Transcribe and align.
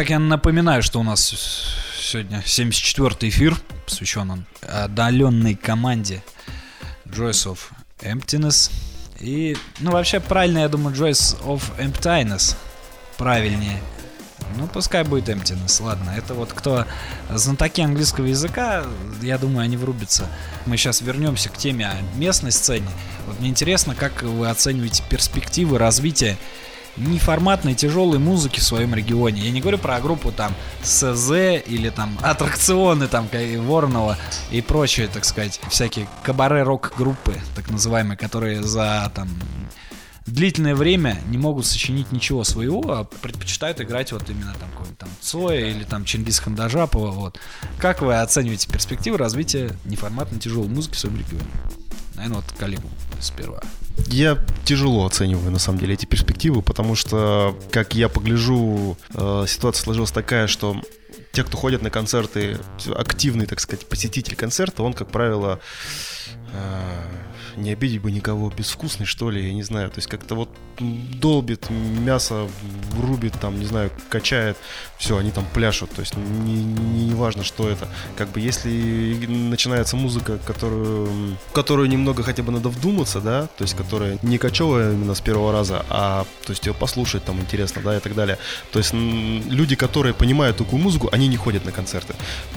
Так 0.00 0.08
я 0.08 0.18
напоминаю, 0.18 0.82
что 0.82 0.98
у 0.98 1.02
нас 1.02 1.30
сегодня 2.00 2.38
74-й 2.38 3.28
эфир, 3.28 3.54
посвящен 3.84 4.30
он 4.30 4.46
отдаленной 4.66 5.56
команде 5.56 6.24
Joyce 7.04 7.52
of 7.52 7.58
Emptiness. 8.00 8.70
И, 9.18 9.58
ну, 9.80 9.90
вообще, 9.90 10.20
правильно, 10.20 10.60
я 10.60 10.70
думаю, 10.70 10.96
Joyce 10.96 11.38
of 11.44 11.64
Emptiness 11.78 12.56
правильнее. 13.18 13.78
Ну, 14.56 14.68
пускай 14.68 15.04
будет 15.04 15.28
Emptiness, 15.28 15.82
ладно. 15.82 16.14
Это 16.16 16.32
вот 16.32 16.54
кто 16.54 16.86
знатоки 17.28 17.82
английского 17.82 18.24
языка, 18.24 18.86
я 19.20 19.36
думаю, 19.36 19.64
они 19.64 19.76
врубятся. 19.76 20.26
Мы 20.64 20.78
сейчас 20.78 21.02
вернемся 21.02 21.50
к 21.50 21.58
теме 21.58 21.92
местной 22.14 22.52
сцене. 22.52 22.88
Вот 23.26 23.38
мне 23.38 23.50
интересно, 23.50 23.94
как 23.94 24.22
вы 24.22 24.48
оцениваете 24.48 25.02
перспективы 25.10 25.76
развития 25.76 26.38
неформатной 27.00 27.74
тяжелой 27.74 28.18
музыки 28.18 28.60
в 28.60 28.62
своем 28.62 28.94
регионе. 28.94 29.42
Я 29.42 29.50
не 29.50 29.60
говорю 29.60 29.78
про 29.78 30.00
группу 30.00 30.32
там 30.32 30.54
СЗ 30.82 31.30
или 31.66 31.90
там 31.90 32.18
аттракционы 32.22 33.08
там 33.08 33.28
Воронова 33.58 34.16
и 34.50 34.60
прочие, 34.60 35.08
так 35.08 35.24
сказать, 35.24 35.60
всякие 35.70 36.08
кабаре-рок-группы, 36.22 37.34
так 37.54 37.70
называемые, 37.70 38.16
которые 38.16 38.62
за 38.62 39.10
там 39.14 39.28
длительное 40.26 40.74
время 40.74 41.18
не 41.28 41.38
могут 41.38 41.66
сочинить 41.66 42.12
ничего 42.12 42.44
своего, 42.44 42.82
а 42.90 43.04
предпочитают 43.04 43.80
играть 43.80 44.12
вот 44.12 44.28
именно 44.30 44.54
там 44.54 44.70
какой-нибудь 44.70 44.98
там 44.98 45.08
Цоя 45.20 45.66
или 45.66 45.84
там 45.84 46.04
Чингис 46.04 46.38
Хандажапова. 46.38 47.10
Вот. 47.10 47.38
Как 47.78 48.02
вы 48.02 48.20
оцениваете 48.20 48.68
перспективы 48.70 49.18
развития 49.18 49.76
неформатной 49.84 50.38
тяжелой 50.38 50.68
музыки 50.68 50.94
в 50.94 50.98
своем 50.98 51.18
регионе? 51.18 51.50
Наверное, 52.14 52.36
вот 52.36 52.52
коллегу 52.58 52.88
сперва. 53.20 53.60
Я 54.06 54.38
тяжело 54.64 55.06
оцениваю, 55.06 55.50
на 55.50 55.58
самом 55.58 55.78
деле, 55.78 55.94
эти 55.94 56.06
перспективы, 56.06 56.62
потому 56.62 56.94
что, 56.94 57.58
как 57.70 57.94
я 57.94 58.08
погляжу, 58.08 58.96
э, 59.14 59.44
ситуация 59.48 59.82
сложилась 59.82 60.12
такая, 60.12 60.46
что 60.46 60.80
те, 61.32 61.44
кто 61.44 61.56
ходят 61.56 61.82
на 61.82 61.90
концерты, 61.90 62.58
активный, 62.94 63.46
так 63.46 63.60
сказать, 63.60 63.86
посетитель 63.86 64.36
концерта, 64.36 64.82
он, 64.82 64.94
как 64.94 65.10
правило, 65.10 65.60
э, 66.52 67.02
не 67.60 67.72
обидеть 67.72 68.00
бы 68.00 68.10
никого, 68.10 68.50
безвкусный, 68.50 69.06
что 69.06 69.30
ли, 69.30 69.46
я 69.46 69.54
не 69.54 69.62
знаю. 69.62 69.90
То 69.90 69.98
есть 69.98 70.08
как-то 70.08 70.34
вот 70.34 70.48
долбит, 70.80 71.68
мясо 71.70 72.48
рубит, 73.00 73.34
там, 73.40 73.58
не 73.58 73.66
знаю, 73.66 73.90
качает, 74.08 74.56
все, 74.98 75.16
они 75.16 75.30
там 75.30 75.44
пляшут. 75.52 75.90
То 75.90 76.00
есть 76.00 76.16
не, 76.16 76.62
не, 76.62 77.04
не 77.06 77.14
важно, 77.14 77.44
что 77.44 77.68
это. 77.68 77.88
Как 78.16 78.30
бы 78.30 78.40
если 78.40 79.26
начинается 79.28 79.96
музыка, 79.96 80.38
которую, 80.46 81.36
которую 81.52 81.88
немного 81.88 82.22
хотя 82.22 82.42
бы 82.42 82.52
надо 82.52 82.68
вдуматься, 82.68 83.20
да, 83.20 83.46
то 83.58 83.62
есть 83.64 83.74
которая 83.74 84.18
не 84.22 84.38
кочевая 84.38 84.92
именно 84.92 85.14
с 85.14 85.20
первого 85.20 85.52
раза, 85.52 85.84
а 85.90 86.24
то 86.44 86.52
есть 86.52 86.66
ее 86.66 86.74
послушать 86.74 87.24
там 87.24 87.40
интересно, 87.40 87.82
да, 87.82 87.96
и 87.96 88.00
так 88.00 88.14
далее. 88.14 88.38
То 88.72 88.78
есть 88.78 88.92
люди, 88.92 89.76
которые 89.76 90.14
понимают 90.14 90.56
такую 90.56 90.82
музыку, 90.82 91.08
они 91.12 91.28
не 91.28 91.36
ходят 91.36 91.64
на 91.64 91.72
концерты. 91.72 92.14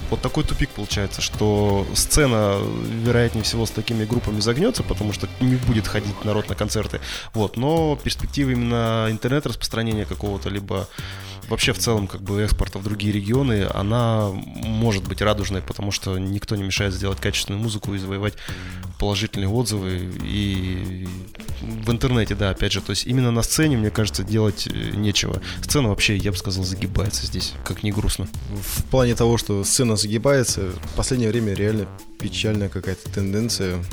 Вот 0.10 0.22
такой 0.22 0.44
тупик 0.44 0.70
получается, 0.70 1.22
что 1.22 1.86
сцена, 1.94 2.58
вероятнее 3.04 3.44
всего, 3.44 3.66
с 3.66 3.72
такими 3.72 4.06
группами 4.06 4.40
загнется, 4.40 4.84
потому 4.94 5.14
что 5.14 5.28
не 5.40 5.56
будет 5.56 5.88
ходить 5.88 6.24
народ 6.24 6.50
на 6.50 6.56
концерты. 6.56 7.00
Вот, 7.34 7.58
но 7.58 7.96
перспективы 7.96 8.54
именно 8.54 9.08
интернет-распространения 9.10 10.06
какого-то, 10.06 10.50
либо 10.50 10.88
вообще 11.50 11.74
в 11.74 11.80
целом 11.80 12.08
как 12.08 12.22
бы 12.22 12.42
экспорта 12.42 12.80
в 12.80 12.84
другие 12.84 13.12
регионы, 13.12 13.68
она 13.74 14.30
может 14.32 15.08
быть 15.08 15.22
радужной, 15.22 15.62
потому 15.62 15.92
что 15.92 16.18
никто 16.18 16.56
не 16.56 16.64
мешает 16.64 16.94
сделать 16.94 17.20
качественную 17.20 17.62
музыку 17.62 17.94
и 17.94 17.98
завоевать 17.98 18.36
положительные 19.00 19.50
отзывы. 19.50 20.12
И 20.24 21.08
в 21.62 21.92
интернете, 21.92 22.36
да, 22.36 22.52
опять 22.52 22.72
же, 22.72 22.82
то 22.82 22.92
есть 22.92 23.06
именно 23.06 23.32
на 23.32 23.44
сцене, 23.44 23.78
мне 23.78 23.90
кажется, 23.90 24.24
делать 24.24 24.68
э, 24.68 24.92
нечего. 24.96 25.42
Сцена 25.62 25.90
вообще, 25.90 26.16
я 26.16 26.32
бы 26.32 26.38
сказал, 26.38 26.64
загибается 26.64 27.26
здесь, 27.26 27.54
как 27.66 27.84
не 27.84 27.92
грустно. 27.92 28.28
В 28.50 28.84
плане 28.86 29.16
того, 29.16 29.38
что 29.38 29.64
сцена 29.64 29.96
загибается, 29.96 30.72
в 30.72 30.96
последнее 30.96 31.30
время 31.30 31.54
реально 31.54 31.88
печальная 32.20 32.70
какая-то 32.70 33.10
тенденция 33.12 33.84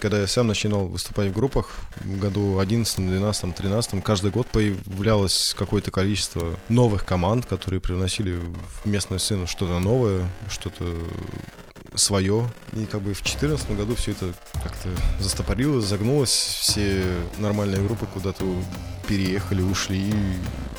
когда 0.00 0.20
я 0.20 0.26
сам 0.26 0.46
начинал 0.46 0.86
выступать 0.86 1.30
в 1.30 1.34
группах, 1.34 1.70
в 2.00 2.18
году 2.18 2.58
11, 2.58 2.96
12, 2.96 3.54
13, 3.54 4.02
каждый 4.04 4.30
год 4.30 4.46
появлялось 4.48 5.54
какое-то 5.58 5.90
количество 5.90 6.58
новых 6.68 7.04
команд, 7.04 7.46
которые 7.46 7.80
привносили 7.80 8.38
в 8.38 8.86
местную 8.86 9.20
сцену 9.20 9.46
что-то 9.46 9.78
новое, 9.78 10.28
что-то 10.48 10.84
свое. 11.94 12.48
И 12.72 12.84
как 12.86 13.00
бы 13.00 13.14
в 13.14 13.22
2014 13.22 13.76
году 13.76 13.94
все 13.94 14.12
это 14.12 14.32
как-то 14.52 14.88
застопорилось, 15.20 15.84
загнулось. 15.84 16.30
Все 16.30 17.02
нормальные 17.38 17.82
группы 17.82 18.06
куда-то 18.06 18.44
переехали, 19.08 19.62
ушли, 19.62 20.12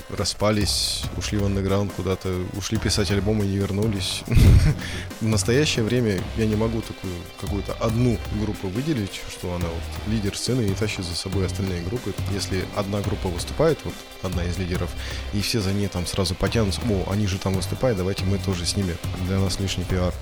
распались, 0.10 1.04
ушли 1.18 1.38
в 1.38 1.46
андеграунд 1.46 1.92
куда-то, 1.94 2.34
ушли 2.56 2.78
писать 2.78 3.12
альбомы 3.12 3.46
и 3.46 3.50
не 3.50 3.58
вернулись. 3.58 4.24
В 5.22 5.26
настоящее 5.26 5.84
время 5.84 6.22
я 6.38 6.46
не 6.46 6.56
могу 6.56 6.82
такую 6.82 7.14
какую-то 7.42 7.74
одну 7.74 8.18
группу 8.42 8.68
выделить, 8.70 9.22
что 9.30 9.54
она 9.54 9.68
вот 9.68 10.14
лидер 10.14 10.38
сцены 10.38 10.62
и 10.62 10.74
тащит 10.74 11.04
за 11.04 11.16
собой 11.16 11.46
остальные 11.46 11.84
группы. 11.84 12.14
Если 12.34 12.64
одна 12.76 13.02
группа 13.02 13.28
выступает, 13.28 13.80
вот 13.84 13.94
одна 14.22 14.46
из 14.46 14.58
лидеров, 14.58 14.90
и 15.34 15.42
все 15.42 15.60
за 15.60 15.74
ней 15.74 15.88
там 15.88 16.06
сразу 16.06 16.36
потянутся, 16.36 16.82
о, 16.90 17.12
они 17.12 17.28
же 17.28 17.38
там 17.38 17.54
выступают, 17.54 17.98
давайте 17.98 18.24
мы 18.24 18.38
тоже 18.38 18.66
с 18.66 18.76
ними, 18.76 18.96
для 19.28 19.40
нас 19.40 19.60
лишний 19.60 19.84
пиар. 19.84 20.14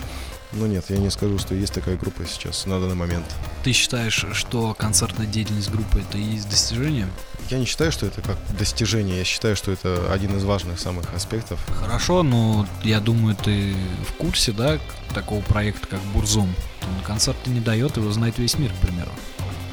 Ну 0.51 0.67
нет, 0.67 0.85
я 0.89 0.97
не 0.97 1.09
скажу, 1.09 1.37
что 1.37 1.53
есть 1.53 1.73
такая 1.73 1.97
группа 1.97 2.25
сейчас 2.25 2.65
на 2.65 2.79
данный 2.79 2.95
момент. 2.95 3.25
Ты 3.63 3.73
считаешь, 3.73 4.25
что 4.33 4.73
концертная 4.73 5.25
деятельность 5.27 5.69
группы 5.69 5.99
это 5.99 6.17
и 6.17 6.21
есть 6.21 6.49
достижение? 6.49 7.09
Я 7.49 7.59
не 7.59 7.65
считаю, 7.65 7.91
что 7.91 8.07
это 8.07 8.21
как 8.21 8.37
достижение. 8.57 9.19
Я 9.19 9.23
считаю, 9.23 9.55
что 9.55 9.71
это 9.71 10.11
один 10.11 10.35
из 10.37 10.43
важных 10.43 10.79
самых 10.79 11.13
аспектов. 11.13 11.59
Хорошо, 11.67 12.23
но 12.23 12.67
я 12.83 12.99
думаю, 12.99 13.35
ты 13.35 13.75
в 14.07 14.13
курсе, 14.13 14.51
да, 14.51 14.79
такого 15.13 15.41
проекта, 15.41 15.87
как 15.87 15.99
Бурзум. 16.13 16.53
Он 16.81 17.03
концерты 17.03 17.51
не 17.51 17.59
дает, 17.59 17.97
его 17.97 18.11
знает 18.11 18.39
весь 18.39 18.57
мир, 18.57 18.71
к 18.71 18.87
примеру. 18.87 19.11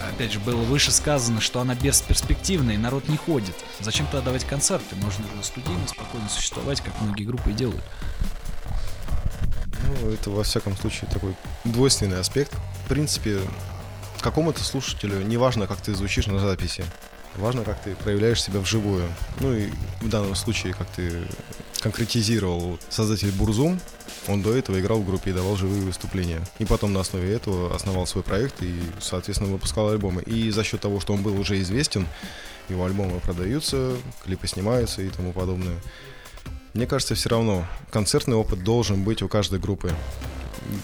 Опять 0.07 0.33
же, 0.33 0.41
было 0.41 0.61
выше 0.61 0.93
сказано, 0.93 1.41
что 1.41 1.61
она 1.61 1.75
бесперспективная, 1.75 2.75
и 2.75 2.79
народ 2.79 3.09
не 3.09 3.17
ходит. 3.17 3.55
Зачем 3.81 4.07
тогда 4.07 4.27
давать 4.27 4.45
концерты? 4.45 4.95
Можно 4.97 5.25
же 5.25 5.43
студийно, 5.43 5.89
спокойно 5.89 6.29
существовать, 6.29 6.83
как 6.83 7.01
многие 7.01 7.25
группы 7.25 7.51
и 7.51 7.55
делают. 7.55 7.85
Ну, 9.87 10.11
это 10.11 10.31
во 10.31 10.43
всяком 10.43 10.77
случае 10.77 11.09
такой 11.11 11.35
двойственный 11.65 12.21
аспект. 12.21 12.53
В 12.85 12.89
принципе, 12.89 13.41
какому-то 14.23 14.63
слушателю 14.63 15.23
не 15.23 15.37
важно, 15.37 15.67
как 15.67 15.81
ты 15.81 15.95
звучишь 15.95 16.27
на 16.27 16.39
записи. 16.39 16.85
Важно, 17.37 17.65
как 17.65 17.81
ты 17.83 17.95
проявляешь 17.95 18.43
себя 18.43 18.61
вживую. 18.61 19.09
Ну 19.41 19.55
и 19.55 19.71
в 20.01 20.09
данном 20.09 20.35
случае, 20.35 20.75
как 20.75 20.87
ты 20.89 21.23
конкретизировал 21.81 22.79
создатель 22.89 23.33
Бурзум, 23.33 23.81
он 24.29 24.43
до 24.43 24.55
этого 24.55 24.79
играл 24.79 25.01
в 25.01 25.07
группе 25.07 25.31
и 25.31 25.35
давал 25.35 25.57
живые 25.57 25.83
выступления. 25.83 26.41
И 26.59 26.65
потом 26.65 26.93
на 26.93 27.01
основе 27.01 27.33
этого 27.33 27.75
основал 27.75 28.07
свой 28.07 28.23
проект 28.23 28.63
и, 28.63 28.75
соответственно, 29.01 29.51
выпускал 29.51 29.89
альбомы. 29.89 30.23
И 30.23 30.51
за 30.51 30.63
счет 30.63 30.81
того, 30.81 31.01
что 31.01 31.15
он 31.15 31.23
был 31.23 31.39
уже 31.39 31.61
известен, 31.61 32.07
его 32.69 32.85
альбомы 32.85 33.19
продаются, 33.21 33.97
клипы 34.25 34.47
снимаются 34.47 35.03
и 35.03 35.09
тому 35.09 35.33
подобное. 35.33 35.77
Мне 36.75 36.87
кажется, 36.87 37.15
все 37.15 37.29
равно 37.29 37.67
концертный 37.91 38.37
опыт 38.37 38.63
должен 38.63 39.03
быть 39.03 39.23
у 39.23 39.29
каждой 39.29 39.59
группы. 39.59 39.93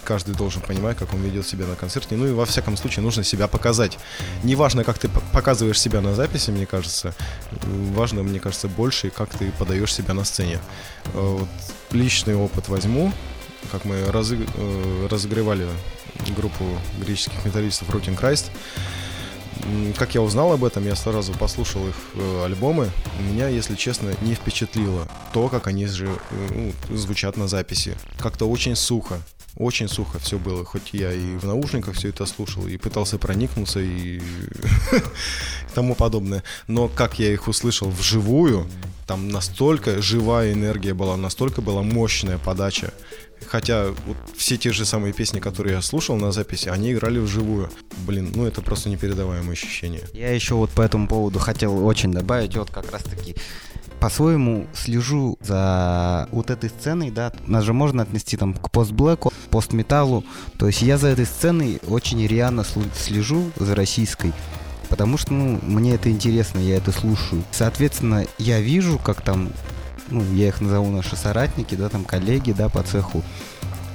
Каждый 0.05 0.35
должен 0.35 0.63
понимать, 0.63 0.97
как 0.97 1.15
он 1.15 1.21
ведет 1.23 1.47
себя 1.47 1.67
на 1.67 1.77
концерте. 1.77 2.17
Ну 2.17 2.27
и 2.27 2.33
во 2.33 2.47
всяком 2.47 2.77
случае 2.77 3.03
нужно 3.03 3.25
себя 3.25 3.49
показать. 3.49 3.99
Неважно, 4.43 4.85
как 4.85 4.99
ты 4.99 5.09
показываешь 5.33 5.81
себя 5.81 6.01
на 6.01 6.15
записи, 6.15 6.51
мне 6.51 6.67
кажется. 6.67 7.15
Важно, 7.95 8.23
мне 8.23 8.41
кажется, 8.41 8.69
больше, 8.69 9.11
как 9.11 9.31
ты 9.31 9.51
подаешь 9.53 9.95
себя 9.95 10.15
на 10.15 10.25
сцене. 10.25 10.59
Э, 11.07 11.37
вот 11.41 11.49
личный 11.91 12.35
опыт 12.35 12.69
возьму. 12.69 13.13
Как 13.73 13.85
мы 13.85 13.97
э, 13.97 15.07
разыгрывали 15.11 15.67
группу 16.37 16.65
греческих 17.01 17.45
металлистов 17.45 17.89
Rooting 17.91 18.19
Christ. 18.19 18.51
Как 19.97 20.15
я 20.15 20.23
узнал 20.23 20.53
об 20.53 20.65
этом, 20.65 20.85
я 20.85 20.95
сразу 20.95 21.33
послушал 21.33 21.89
их 21.89 21.95
э, 22.15 22.45
альбомы. 22.45 22.91
Меня, 23.21 23.49
если 23.49 23.75
честно, 23.75 24.15
не 24.23 24.35
впечатлило 24.35 25.09
то, 25.33 25.49
как 25.49 25.67
они 25.67 25.87
же 25.87 26.07
э, 26.07 26.73
ну, 26.89 26.97
звучат 26.97 27.37
на 27.37 27.49
записи. 27.49 27.97
Как-то 28.19 28.49
очень 28.49 28.77
сухо. 28.77 29.21
Очень 29.59 29.89
сухо 29.89 30.21
все 30.21 30.39
было, 30.39 30.65
хоть 30.65 30.91
я 30.93 31.13
и 31.13 31.37
в 31.37 31.45
наушниках 31.45 31.97
все 31.97 32.11
это 32.11 32.27
слушал, 32.27 32.69
и 32.69 32.77
пытался 32.77 33.19
проникнуться, 33.19 33.81
и 33.81 34.21
тому 35.75 35.97
подобное. 35.97 36.45
Но 36.69 36.87
как 36.87 37.19
я 37.19 37.33
их 37.33 37.49
услышал 37.49 37.91
вживую, 37.91 38.69
там 39.09 39.29
настолько 39.29 40.01
живая 40.01 40.53
энергия 40.53 40.95
была, 40.95 41.17
настолько 41.17 41.61
была 41.61 41.83
мощная 41.83 42.39
подача. 42.39 42.95
Хотя 43.47 43.89
вот 44.07 44.17
все 44.37 44.57
те 44.57 44.71
же 44.71 44.85
самые 44.85 45.13
песни, 45.13 45.41
которые 45.41 45.75
я 45.75 45.83
слушал 45.83 46.17
на 46.17 46.31
записи, 46.31 46.69
они 46.69 46.93
играли 46.93 47.19
вживую. 47.19 47.69
Блин, 48.07 48.31
ну 48.37 48.47
это 48.47 48.63
просто 48.63 48.91
непередаваемое 48.91 49.53
ощущение. 49.53 50.05
Я 50.13 50.33
еще 50.33 50.55
вот 50.55 50.71
по 50.71 50.83
этому 50.83 51.09
поводу 51.09 51.41
хотел 51.41 51.85
очень 51.85 52.13
добавить, 52.13 52.57
вот 52.57 52.71
как 52.71 52.93
раз 52.93 53.03
таки 53.03 53.35
по-своему 54.01 54.67
слежу 54.75 55.39
за 55.41 56.29
вот 56.33 56.51
этой 56.51 56.71
сценой, 56.71 57.11
да, 57.11 57.33
нас 57.47 57.65
же 57.65 57.73
можно 57.73 58.03
отнести 58.03 58.37
там 58.37 58.55
к 58.55 58.71
постблэку, 58.71 59.33
постметаллу, 59.51 60.25
то 60.59 60.67
есть 60.67 60.83
я 60.83 60.99
за 60.99 61.09
этой 61.09 61.27
сценой 61.27 61.81
очень 61.89 62.25
рьяно 62.27 62.65
слежу 62.97 63.51
за 63.57 63.75
российской, 63.75 64.33
потому 64.89 65.19
что, 65.19 65.33
ну, 65.33 65.59
мне 65.63 65.95
это 65.95 66.11
интересно, 66.11 66.59
я 66.59 66.77
это 66.77 66.93
слушаю. 66.93 67.43
Соответственно, 67.51 68.25
я 68.39 68.61
вижу, 68.61 68.99
как 68.99 69.21
там 69.21 69.51
ну, 70.11 70.23
я 70.33 70.49
их 70.49 70.61
назову 70.61 70.91
наши 70.91 71.17
соратники, 71.17 71.75
да, 71.75 71.89
там 71.89 72.05
коллеги, 72.05 72.53
да, 72.53 72.69
по 72.69 72.83
цеху, 72.83 73.23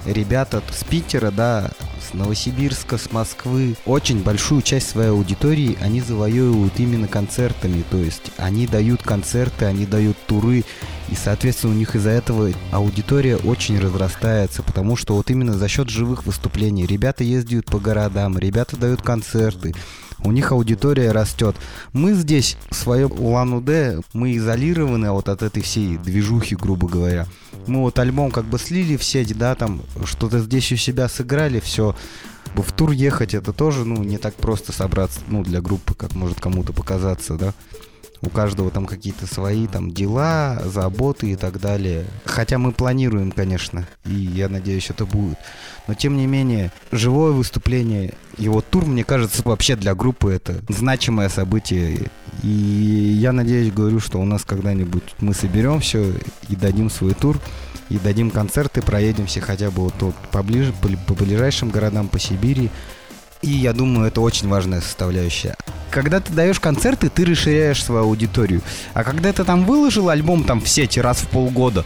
ребята 0.06 0.62
с 0.72 0.84
Питера, 0.84 1.32
да, 1.32 1.72
с 2.02 2.14
Новосибирска, 2.14 2.98
с 2.98 3.12
Москвы, 3.12 3.76
очень 3.86 4.22
большую 4.22 4.62
часть 4.62 4.90
своей 4.90 5.10
аудитории 5.10 5.78
они 5.82 6.02
завоевывают 6.02 6.74
именно 6.78 7.08
концертами, 7.08 7.84
то 7.90 7.98
есть 7.98 8.32
они 8.38 8.68
дают 8.68 9.04
концерты, 9.04 9.66
они 9.66 9.86
дают 9.86 10.18
туры, 10.26 10.64
и, 11.10 11.16
соответственно, 11.16 11.74
у 11.74 11.78
них 11.78 11.96
из-за 11.96 12.10
этого 12.10 12.52
аудитория 12.72 13.38
очень 13.38 13.80
разрастается, 13.80 14.64
потому 14.64 14.96
что 14.96 15.16
вот 15.16 15.30
именно 15.30 15.54
за 15.54 15.68
счет 15.68 15.90
живых 15.90 16.26
выступлений. 16.26 16.86
Ребята 16.86 17.24
ездят 17.24 17.66
по 17.66 17.80
городам, 17.80 18.38
ребята 18.38 18.78
дают 18.78 19.02
концерты, 19.02 19.74
у 20.24 20.32
них 20.32 20.52
аудитория 20.52 21.12
растет. 21.12 21.56
Мы 21.92 22.14
здесь, 22.14 22.58
в 22.70 22.76
своем 22.76 23.12
Улан-Удэ, 23.12 24.00
мы 24.14 24.36
изолированы 24.38 25.12
вот 25.12 25.30
от 25.30 25.42
этой 25.44 25.62
всей 25.62 25.98
движухи, 25.98 26.56
грубо 26.56 26.88
говоря. 26.88 27.28
Мы 27.68 27.82
вот 27.82 28.00
альбом 28.00 28.32
как 28.32 28.46
бы 28.46 28.58
слили 28.58 28.98
в 28.98 29.04
сеть, 29.04 29.38
да, 29.38 29.56
там 29.56 29.82
что-то 30.06 30.40
здесь 30.40 30.72
у 30.72 30.76
себя 30.76 31.08
сыграли, 31.08 31.60
все. 31.60 31.96
В 32.56 32.72
тур 32.72 32.92
ехать 32.92 33.34
это 33.34 33.52
тоже, 33.54 33.84
ну, 33.86 34.04
не 34.04 34.18
так 34.18 34.36
просто 34.36 34.72
собраться, 34.72 35.20
ну, 35.28 35.44
для 35.44 35.62
группы, 35.62 35.94
как 35.96 36.14
может 36.14 36.40
кому-то 36.40 36.74
показаться, 36.74 37.36
да 37.36 37.54
у 38.24 38.30
каждого 38.30 38.72
там 38.72 38.86
какие-то 38.86 39.28
свои 39.28 39.68
там 39.68 39.92
дела, 39.92 40.62
заботы 40.66 41.32
и 41.32 41.36
так 41.36 41.60
далее. 41.60 42.06
Хотя 42.26 42.58
мы 42.58 42.72
планируем, 42.72 43.32
конечно, 43.32 43.88
и 44.06 44.14
я 44.14 44.48
надеюсь, 44.48 44.90
это 44.90 45.06
будет. 45.06 45.38
Но 45.88 45.94
тем 45.94 46.16
не 46.16 46.26
менее, 46.26 46.72
живое 46.92 47.32
выступление, 47.32 48.14
его 48.38 48.62
тур, 48.62 48.86
мне 48.86 49.04
кажется, 49.04 49.42
вообще 49.44 49.76
для 49.76 49.94
группы 49.94 50.32
это 50.32 50.62
значимое 50.70 51.28
событие. 51.28 52.08
И 52.42 52.48
я 52.48 53.34
надеюсь, 53.34 53.74
говорю, 53.74 54.00
что 54.00 54.20
у 54.20 54.26
нас 54.26 54.44
когда-нибудь 54.46 55.16
мы 55.20 55.34
соберем 55.34 55.82
все 55.82 56.14
и 56.48 56.56
дадим 56.56 56.90
свой 56.90 57.14
тур 57.14 57.40
и 57.90 57.98
дадим 57.98 58.32
концерты, 58.32 58.82
проедемся 58.82 59.42
хотя 59.42 59.70
бы 59.70 59.84
вот, 59.84 59.94
вот 60.00 60.16
поближе, 60.32 60.74
по, 60.82 60.88
по 61.14 61.24
ближайшим 61.24 61.70
городам, 61.70 62.08
по 62.08 62.20
Сибири. 62.20 62.70
И 63.44 63.50
я 63.50 63.74
думаю, 63.74 64.08
это 64.08 64.22
очень 64.22 64.48
важная 64.48 64.80
составляющая. 64.80 65.56
Когда 65.92 66.22
ты 66.22 66.32
даешь 66.34 66.62
концерты, 66.62 67.10
ты 67.10 67.26
расширяешь 67.26 67.84
свою 67.84 68.06
аудиторию. 68.06 68.62
А 68.94 69.04
когда 69.04 69.32
ты 69.34 69.44
там 69.44 69.66
выложил 69.66 70.10
альбом 70.10 70.46
там 70.46 70.62
в 70.62 70.68
сети 70.68 71.00
раз 71.00 71.18
в 71.18 71.28
полгода, 71.28 71.86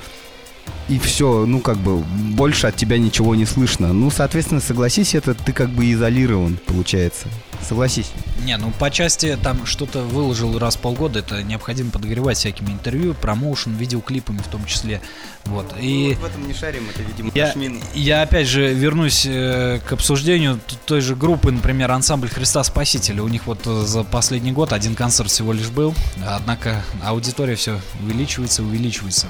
и 0.90 1.00
все, 1.00 1.46
ну 1.46 1.60
как 1.60 1.78
бы 1.78 1.98
больше 2.00 2.68
от 2.68 2.76
тебя 2.76 2.98
ничего 2.98 3.36
не 3.36 3.46
слышно. 3.46 3.92
Ну, 3.92 4.10
соответственно, 4.10 4.62
согласись, 4.62 5.16
это 5.16 5.34
ты 5.34 5.52
как 5.52 5.70
бы 5.70 5.92
изолирован, 5.92 6.58
получается. 6.66 7.28
Согласись. 7.68 8.12
Не, 8.46 8.56
ну 8.58 8.72
по 8.80 8.90
части 8.90 9.38
там 9.42 9.66
что-то 9.66 10.04
выложил 10.04 10.58
раз 10.58 10.76
в 10.76 10.80
полгода, 10.80 11.20
это 11.20 11.44
необходимо 11.44 11.92
подогревать 11.92 12.38
всякими 12.38 12.72
интервью, 12.72 13.14
промоушен, 13.14 13.76
видеоклипами 13.76 14.38
в 14.38 14.48
том 14.48 14.64
числе. 14.66 15.02
Вот. 15.46 15.74
И 15.82 16.18
в 16.22 16.26
этом 16.26 16.48
не 16.48 16.54
шарим, 16.54 16.84
это, 16.90 17.02
видимо, 17.02 17.32
я, 17.34 17.54
я 17.94 18.22
опять 18.22 18.48
же 18.48 18.74
вернусь 18.74 19.26
э, 19.26 19.80
к 19.86 19.94
обсуждению 19.94 20.60
той 20.86 21.02
же 21.02 21.16
группы, 21.16 21.52
например, 21.52 21.92
ансамбль 21.92 22.30
Христа 22.30 22.64
Спасителя. 22.64 23.24
У 23.24 23.28
них 23.28 23.48
вот 23.48 23.66
э, 23.66 23.84
за 23.86 24.04
последний 24.04 24.52
год 24.52 24.72
один 24.72 24.96
концерт 24.96 25.30
всего 25.30 25.54
лишь 25.54 25.70
был, 25.70 25.96
однако 26.26 26.82
аудитория 27.04 27.56
все 27.56 27.80
увеличивается, 28.02 28.62
увеличивается. 28.64 29.28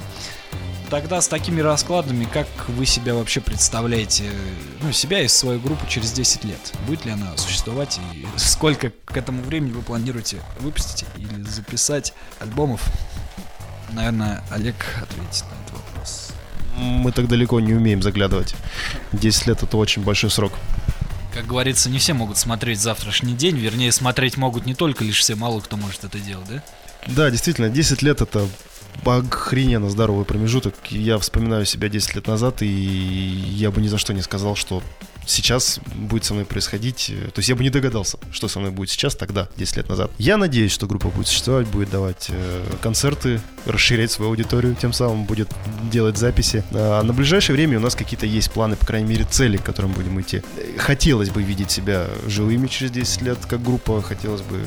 Тогда 0.90 1.20
с 1.20 1.28
такими 1.28 1.60
раскладами, 1.60 2.24
как 2.24 2.46
вы 2.68 2.86
себя 2.86 3.14
вообще 3.14 3.42
представляете, 3.42 4.30
ну, 4.80 4.90
себя 4.90 5.20
и 5.20 5.28
свою 5.28 5.60
группу 5.60 5.86
через 5.86 6.12
10 6.12 6.44
лет? 6.44 6.72
Будет 6.86 7.04
ли 7.04 7.12
она 7.12 7.36
существовать 7.36 8.00
и 8.14 8.26
сколько 8.36 8.90
к 9.04 9.16
этому 9.16 9.42
времени 9.42 9.72
вы 9.72 9.82
планируете 9.82 10.38
выпустить 10.60 11.04
или 11.18 11.42
записать 11.42 12.14
альбомов? 12.40 12.80
Наверное, 13.92 14.42
Олег 14.50 14.76
ответит 15.02 15.44
на 15.50 15.62
этот 15.62 15.72
вопрос. 15.72 16.30
Мы 16.76 17.12
так 17.12 17.28
далеко 17.28 17.60
не 17.60 17.74
умеем 17.74 18.00
заглядывать. 18.00 18.54
10 19.12 19.46
лет 19.46 19.62
это 19.62 19.76
очень 19.76 20.02
большой 20.02 20.30
срок. 20.30 20.54
Как 21.34 21.46
говорится, 21.46 21.90
не 21.90 21.98
все 21.98 22.14
могут 22.14 22.38
смотреть 22.38 22.80
завтрашний 22.80 23.34
день, 23.34 23.58
вернее, 23.58 23.92
смотреть 23.92 24.38
могут 24.38 24.64
не 24.64 24.74
только 24.74 25.04
лишь 25.04 25.20
все, 25.20 25.34
мало 25.34 25.60
кто 25.60 25.76
может 25.76 26.04
это 26.04 26.18
делать, 26.18 26.48
да? 26.48 26.62
Да, 27.06 27.30
действительно, 27.30 27.68
10 27.68 28.02
лет 28.02 28.22
это 28.22 28.48
охрененно 29.04 29.88
здоровый 29.90 30.24
промежуток. 30.24 30.74
Я 30.90 31.18
вспоминаю 31.18 31.64
себя 31.64 31.88
10 31.88 32.16
лет 32.16 32.26
назад, 32.26 32.62
и 32.62 32.66
я 32.66 33.70
бы 33.70 33.80
ни 33.80 33.88
за 33.88 33.98
что 33.98 34.12
не 34.12 34.22
сказал, 34.22 34.54
что 34.56 34.82
сейчас 35.28 35.80
будет 35.94 36.24
со 36.24 36.34
мной 36.34 36.44
происходить. 36.44 37.12
То 37.34 37.38
есть 37.38 37.48
я 37.48 37.54
бы 37.54 37.62
не 37.62 37.70
догадался, 37.70 38.18
что 38.32 38.48
со 38.48 38.58
мной 38.58 38.70
будет 38.70 38.90
сейчас, 38.90 39.14
тогда, 39.14 39.48
10 39.56 39.76
лет 39.76 39.88
назад. 39.88 40.10
Я 40.18 40.36
надеюсь, 40.36 40.72
что 40.72 40.86
группа 40.86 41.08
будет 41.08 41.28
существовать, 41.28 41.66
будет 41.68 41.90
давать 41.90 42.26
э, 42.30 42.64
концерты, 42.80 43.40
расширять 43.66 44.10
свою 44.10 44.30
аудиторию, 44.30 44.74
тем 44.74 44.92
самым 44.92 45.24
будет 45.24 45.48
делать 45.90 46.16
записи. 46.16 46.64
А 46.72 47.02
на 47.02 47.12
ближайшее 47.12 47.56
время 47.56 47.78
у 47.78 47.80
нас 47.80 47.94
какие-то 47.94 48.26
есть 48.26 48.50
планы, 48.50 48.76
по 48.76 48.86
крайней 48.86 49.08
мере, 49.08 49.24
цели, 49.24 49.58
к 49.58 49.62
которым 49.62 49.92
будем 49.92 50.20
идти. 50.20 50.42
Хотелось 50.78 51.30
бы 51.30 51.42
видеть 51.42 51.70
себя 51.70 52.08
живыми 52.26 52.66
через 52.66 52.90
10 52.90 53.22
лет 53.22 53.38
как 53.46 53.62
группа, 53.62 54.00
хотелось 54.02 54.42
бы 54.42 54.62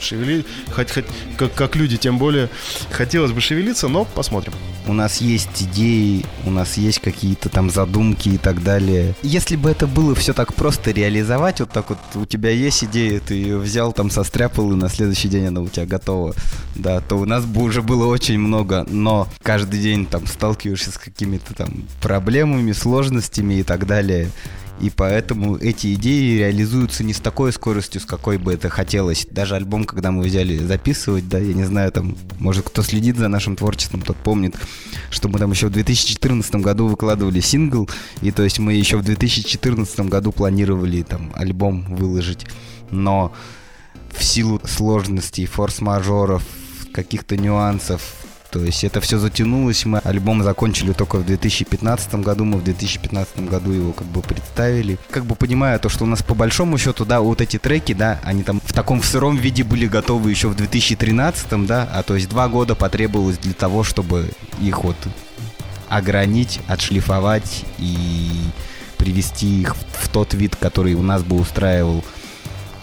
шевели, 0.00 0.44
хоть, 0.72 0.90
хоть 0.90 1.04
как, 1.36 1.54
как 1.54 1.76
люди, 1.76 1.96
тем 1.96 2.18
более 2.18 2.48
хотелось 2.90 3.32
бы 3.32 3.40
шевелиться, 3.40 3.88
но 3.88 4.04
посмотрим. 4.04 4.52
У 4.86 4.92
нас 4.92 5.20
есть 5.20 5.62
идеи, 5.62 6.26
у 6.44 6.50
нас 6.50 6.76
есть 6.76 7.00
какие-то 7.00 7.48
там 7.48 7.70
задумки 7.70 8.28
и 8.28 8.38
так 8.38 8.62
далее. 8.62 9.14
Если 9.22 9.56
бы 9.56 9.70
это 9.70 9.86
было 9.86 10.14
все 10.14 10.34
так 10.34 10.54
просто 10.54 10.90
реализовать, 10.90 11.60
вот 11.60 11.70
так 11.70 11.88
вот 11.88 11.98
у 12.14 12.26
тебя 12.26 12.50
есть 12.50 12.84
идея, 12.84 13.20
ты 13.20 13.34
ее 13.34 13.58
взял, 13.58 13.92
там 13.92 14.10
состряпал, 14.10 14.72
и 14.72 14.76
на 14.76 14.88
следующий 14.88 15.28
день 15.28 15.46
она 15.46 15.62
у 15.62 15.68
тебя 15.68 15.86
готова, 15.86 16.34
да, 16.74 17.00
то 17.00 17.16
у 17.16 17.24
нас 17.24 17.44
бы 17.44 17.62
уже 17.62 17.82
было 17.82 18.06
очень 18.06 18.38
много, 18.38 18.84
но 18.88 19.28
каждый 19.42 19.80
день 19.80 20.06
там 20.06 20.26
сталкиваешься 20.26 20.92
с 20.92 20.98
какими-то 20.98 21.54
там 21.54 21.84
проблемами, 22.02 22.72
сложностями 22.72 23.54
и 23.54 23.62
так 23.62 23.86
далее. 23.86 24.30
И 24.80 24.90
поэтому 24.90 25.56
эти 25.56 25.94
идеи 25.94 26.38
реализуются 26.38 27.04
не 27.04 27.12
с 27.12 27.20
такой 27.20 27.52
скоростью, 27.52 28.00
с 28.00 28.04
какой 28.04 28.38
бы 28.38 28.52
это 28.52 28.68
хотелось. 28.68 29.26
Даже 29.30 29.54
альбом, 29.54 29.84
когда 29.84 30.10
мы 30.10 30.24
взяли 30.24 30.58
записывать, 30.58 31.28
да, 31.28 31.38
я 31.38 31.54
не 31.54 31.64
знаю, 31.64 31.92
там, 31.92 32.16
может, 32.38 32.66
кто 32.66 32.82
следит 32.82 33.16
за 33.16 33.28
нашим 33.28 33.56
творчеством, 33.56 34.02
тот 34.02 34.16
помнит, 34.16 34.56
что 35.10 35.28
мы 35.28 35.38
там 35.38 35.52
еще 35.52 35.68
в 35.68 35.72
2014 35.72 36.56
году 36.56 36.86
выкладывали 36.88 37.40
сингл, 37.40 37.88
и 38.20 38.32
то 38.32 38.42
есть 38.42 38.58
мы 38.58 38.74
еще 38.74 38.96
в 38.96 39.04
2014 39.04 40.00
году 40.00 40.32
планировали 40.32 41.02
там 41.02 41.32
альбом 41.34 41.94
выложить, 41.94 42.46
но 42.90 43.32
в 44.10 44.24
силу 44.24 44.60
сложностей, 44.64 45.46
форс-мажоров, 45.46 46.42
каких-то 46.92 47.36
нюансов, 47.36 48.23
то 48.54 48.60
есть 48.60 48.84
это 48.84 49.00
все 49.00 49.18
затянулось, 49.18 49.84
мы 49.84 49.98
альбом 49.98 50.44
закончили 50.44 50.92
только 50.92 51.16
в 51.16 51.26
2015 51.26 52.14
году, 52.22 52.44
мы 52.44 52.58
в 52.58 52.62
2015 52.62 53.40
году 53.48 53.72
его 53.72 53.92
как 53.92 54.06
бы 54.06 54.22
представили. 54.22 54.96
Как 55.10 55.24
бы 55.24 55.34
понимая 55.34 55.80
то, 55.80 55.88
что 55.88 56.04
у 56.04 56.06
нас 56.06 56.22
по 56.22 56.36
большому 56.36 56.78
счету, 56.78 57.04
да, 57.04 57.20
вот 57.20 57.40
эти 57.40 57.58
треки, 57.58 57.94
да, 57.94 58.20
они 58.22 58.44
там 58.44 58.60
в 58.64 58.72
таком 58.72 59.02
сыром 59.02 59.36
виде 59.36 59.64
были 59.64 59.88
готовы 59.88 60.30
еще 60.30 60.46
в 60.46 60.54
2013, 60.54 61.66
да, 61.66 61.88
а 61.92 62.04
то 62.04 62.14
есть 62.14 62.28
два 62.28 62.46
года 62.46 62.76
потребовалось 62.76 63.38
для 63.38 63.54
того, 63.54 63.82
чтобы 63.82 64.30
их 64.62 64.84
вот 64.84 64.96
огранить, 65.88 66.60
отшлифовать 66.68 67.64
и 67.78 68.28
привести 68.98 69.62
их 69.62 69.74
в 69.74 70.08
тот 70.10 70.32
вид, 70.32 70.54
который 70.54 70.94
у 70.94 71.02
нас 71.02 71.24
бы 71.24 71.40
устраивал. 71.40 72.04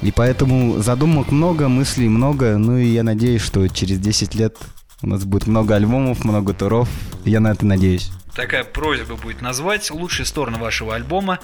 И 0.02 0.12
поэтому 0.12 0.82
задумок 0.82 1.32
много, 1.32 1.70
мыслей 1.70 2.10
много, 2.10 2.58
ну 2.58 2.76
и 2.76 2.88
я 2.88 3.04
надеюсь, 3.04 3.42
что 3.42 3.66
через 3.70 4.00
10 4.00 4.36
лет 4.36 4.58
у 5.02 5.08
нас 5.08 5.26
будет 5.26 5.48
много 5.48 5.76
альбомов, 5.76 6.24
много 6.24 6.54
туров. 6.54 6.90
Я 7.26 7.40
на 7.40 7.52
это 7.52 7.66
надеюсь. 7.66 8.12
Такая 8.36 8.64
просьба 8.64 9.16
будет 9.16 9.42
назвать 9.42 9.92
лучшие 9.92 10.26
стороны 10.26 10.58
вашего 10.58 10.96
альбома. 10.96 11.40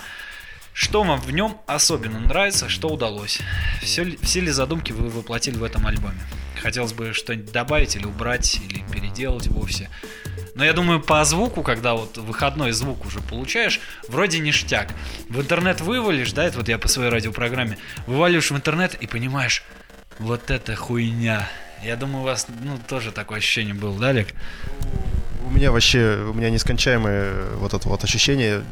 Что 0.73 1.03
вам 1.03 1.19
в 1.19 1.31
нем 1.31 1.57
особенно 1.65 2.19
нравится, 2.19 2.69
что 2.69 2.89
удалось? 2.89 3.39
Все, 3.81 4.15
все 4.21 4.41
ли 4.41 4.51
задумки 4.51 4.91
вы 4.91 5.09
воплотили 5.09 5.57
в 5.57 5.63
этом 5.63 5.87
альбоме? 5.87 6.19
Хотелось 6.61 6.93
бы 6.93 7.13
что-нибудь 7.13 7.51
добавить 7.51 7.95
или 7.95 8.05
убрать, 8.05 8.61
или 8.69 8.83
переделать 8.91 9.47
вовсе. 9.47 9.89
Но 10.53 10.63
я 10.63 10.73
думаю, 10.73 11.01
по 11.01 11.23
звуку, 11.25 11.63
когда 11.63 11.95
вот 11.95 12.17
выходной 12.17 12.71
звук 12.71 13.05
уже 13.05 13.21
получаешь, 13.21 13.79
вроде 14.07 14.39
ништяк. 14.39 14.93
В 15.29 15.41
интернет 15.41 15.81
вывалишь, 15.81 16.31
да, 16.31 16.45
это 16.45 16.59
вот 16.59 16.67
я 16.67 16.77
по 16.77 16.87
своей 16.87 17.09
радиопрограмме, 17.09 17.77
вываливаешь 18.05 18.51
в 18.51 18.55
интернет 18.55 18.95
и 18.95 19.07
понимаешь, 19.07 19.63
вот 20.19 20.51
это 20.51 20.75
хуйня. 20.75 21.47
Я 21.83 21.95
думаю, 21.95 22.21
у 22.21 22.25
вас 22.25 22.47
ну, 22.63 22.79
тоже 22.87 23.11
такое 23.11 23.37
ощущение 23.37 23.73
было, 23.73 23.97
да, 23.99 24.09
Олег? 24.09 24.33
У 25.45 25.49
меня 25.49 25.71
вообще, 25.71 26.25
у 26.29 26.33
меня 26.33 26.49
нескончаемое 26.49 27.51
вот 27.55 27.73
это 27.73 27.87
вот 27.87 28.03
ощущение, 28.03 28.63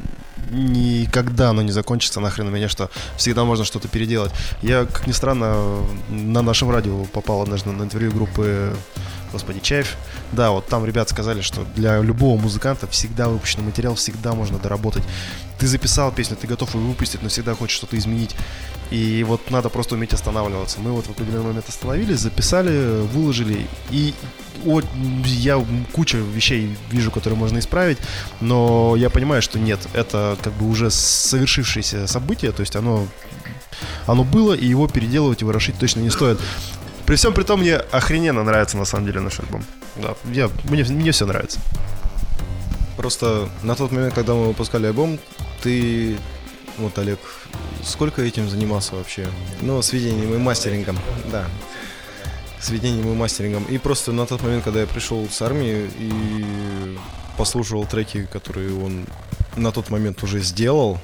никогда 0.52 1.50
оно 1.50 1.62
не 1.62 1.72
закончится 1.72 2.20
нахрен 2.20 2.48
у 2.48 2.52
меня, 2.52 2.68
что 2.68 2.90
всегда 3.18 3.46
можно 3.46 3.64
что-то 3.64 3.88
переделать. 3.88 4.32
Я, 4.62 4.86
как 4.86 5.08
ни 5.08 5.12
странно, 5.12 5.86
на 6.10 6.42
нашем 6.42 6.70
радио 6.72 7.06
попал 7.06 7.42
однажды 7.42 7.72
на 7.72 7.84
интервью 7.84 8.12
группы 8.12 8.76
господи, 9.36 9.60
Чаев. 9.60 9.98
Да, 10.32 10.52
вот 10.52 10.68
там 10.68 10.86
ребят 10.86 11.10
сказали, 11.10 11.42
что 11.42 11.66
для 11.76 12.00
любого 12.00 12.40
музыканта 12.40 12.88
всегда 12.88 13.28
выпущенный 13.28 13.66
материал, 13.66 13.96
всегда 13.96 14.34
можно 14.34 14.58
доработать. 14.60 15.04
Ты 15.60 15.68
записал 15.68 16.14
песню, 16.14 16.38
ты 16.38 16.48
готов 16.48 16.74
ее 16.74 16.82
выпустить, 16.82 17.22
но 17.22 17.28
всегда 17.28 17.54
хочешь 17.54 17.76
что-то 17.76 17.98
изменить. 17.98 18.34
И 18.92 19.26
вот 19.28 19.52
надо 19.52 19.68
просто 19.68 19.96
уметь 19.96 20.14
останавливаться. 20.14 20.80
Мы 20.80 20.92
вот 20.92 21.08
в 21.08 21.10
определенный 21.10 21.48
момент 21.48 21.68
остановились, 21.68 22.20
записали, 22.20 23.02
выложили. 23.08 23.68
И 23.92 24.14
вот 24.64 24.86
я 25.26 25.64
куча 25.92 26.18
вещей 26.18 26.78
вижу, 26.90 27.12
которые 27.12 27.38
можно 27.38 27.60
исправить, 27.60 27.98
но 28.40 28.96
я 28.96 29.10
понимаю, 29.10 29.42
что 29.42 29.60
нет, 29.60 29.80
это 29.94 30.38
как 30.42 30.54
бы 30.54 30.70
уже 30.70 30.90
совершившееся 30.90 32.08
событие, 32.08 32.54
то 32.54 32.62
есть 32.62 32.76
оно, 32.76 33.06
оно 34.08 34.24
было, 34.24 34.54
и 34.54 34.66
его 34.66 34.88
переделывать 34.88 35.42
и 35.42 35.46
ворошить 35.46 35.78
точно 35.78 36.00
не 36.00 36.10
стоит. 36.10 36.40
При 37.06 37.16
всем 37.16 37.34
при 37.34 37.44
том, 37.44 37.62
мне 37.62 37.76
охрененно 37.76 38.44
нравится 38.44 38.78
на 38.78 38.86
самом 38.86 39.06
деле 39.06 39.20
наш 39.20 39.40
альбом. 39.40 39.64
Да, 39.96 40.16
я, 40.26 40.50
мне, 40.64 40.84
мне 40.84 41.12
все 41.12 41.26
нравится. 41.26 41.60
Просто 42.98 43.48
на 43.62 43.76
тот 43.76 43.92
момент, 43.92 44.16
когда 44.16 44.34
мы 44.34 44.48
выпускали 44.48 44.88
альбом, 44.88 45.20
ты, 45.62 46.18
вот, 46.78 46.98
Олег, 46.98 47.20
сколько 47.84 48.24
этим 48.24 48.50
занимался 48.50 48.96
вообще? 48.96 49.28
Ну, 49.62 49.82
сведением 49.82 50.34
и 50.34 50.38
мастерингом, 50.38 50.98
да. 51.32 51.46
Сведением 52.60 53.12
и 53.12 53.16
мастерингом. 53.16 53.66
И 53.66 53.78
просто 53.78 54.12
на 54.12 54.26
тот 54.26 54.42
момент, 54.42 54.64
когда 54.64 54.82
я 54.82 54.88
пришел 54.88 55.28
с 55.30 55.42
армии 55.42 55.90
и 56.00 56.98
послушал 57.38 57.86
треки, 57.86 58.28
которые 58.32 58.76
он 58.76 59.06
на 59.56 59.72
тот 59.72 59.92
момент 59.92 60.24
уже 60.24 60.40
сделал, 60.40 61.00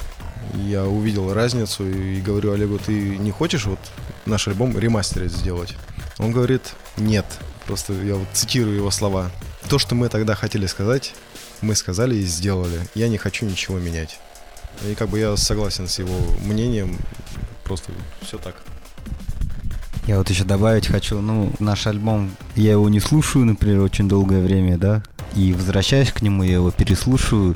я 0.55 0.85
увидел 0.85 1.33
разницу 1.33 1.87
и 1.87 2.19
говорю 2.21 2.53
Олегу, 2.53 2.79
ты 2.79 3.17
не 3.17 3.31
хочешь 3.31 3.65
вот 3.65 3.79
наш 4.25 4.47
альбом 4.47 4.77
ремастерить 4.77 5.31
сделать? 5.31 5.75
Он 6.17 6.31
говорит, 6.31 6.73
нет. 6.97 7.25
Просто 7.65 7.93
я 7.93 8.15
вот 8.15 8.27
цитирую 8.33 8.75
его 8.75 8.91
слова. 8.91 9.31
То, 9.69 9.79
что 9.79 9.95
мы 9.95 10.09
тогда 10.09 10.35
хотели 10.35 10.65
сказать, 10.65 11.13
мы 11.61 11.75
сказали 11.75 12.15
и 12.15 12.23
сделали. 12.23 12.79
Я 12.95 13.07
не 13.07 13.17
хочу 13.17 13.45
ничего 13.45 13.79
менять. 13.79 14.19
И 14.87 14.95
как 14.95 15.09
бы 15.09 15.19
я 15.19 15.35
согласен 15.37 15.87
с 15.87 15.99
его 15.99 16.17
мнением. 16.43 16.97
Просто 17.63 17.91
все 18.21 18.37
так. 18.37 18.55
Я 20.07 20.17
вот 20.17 20.29
еще 20.29 20.43
добавить 20.43 20.87
хочу, 20.87 21.21
ну, 21.21 21.53
наш 21.59 21.85
альбом, 21.85 22.31
я 22.55 22.71
его 22.71 22.89
не 22.89 22.99
слушаю, 22.99 23.45
например, 23.45 23.81
очень 23.81 24.09
долгое 24.09 24.41
время, 24.41 24.77
да, 24.77 25.03
и 25.35 25.53
возвращаюсь 25.53 26.11
к 26.11 26.23
нему, 26.23 26.41
я 26.41 26.53
его 26.53 26.71
переслушиваю, 26.71 27.55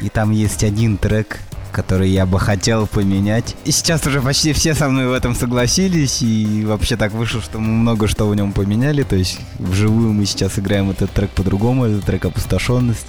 и 0.00 0.08
там 0.08 0.30
есть 0.30 0.64
один 0.64 0.96
трек, 0.96 1.38
который 1.74 2.08
я 2.08 2.24
бы 2.24 2.38
хотел 2.38 2.86
поменять. 2.86 3.56
И 3.64 3.72
сейчас 3.72 4.06
уже 4.06 4.22
почти 4.22 4.52
все 4.52 4.74
со 4.74 4.88
мной 4.88 5.08
в 5.08 5.12
этом 5.12 5.34
согласились, 5.34 6.22
и 6.22 6.64
вообще 6.64 6.96
так 6.96 7.12
вышло, 7.12 7.42
что 7.42 7.58
мы 7.58 7.72
много 7.72 8.06
что 8.06 8.28
в 8.28 8.34
нем 8.34 8.52
поменяли, 8.52 9.02
то 9.02 9.16
есть 9.16 9.40
вживую 9.58 10.12
мы 10.12 10.24
сейчас 10.24 10.58
играем 10.58 10.90
этот 10.90 11.10
трек 11.10 11.30
по-другому, 11.30 11.84
этот 11.84 12.04
трек 12.04 12.24
«Опустошенность». 12.24 13.08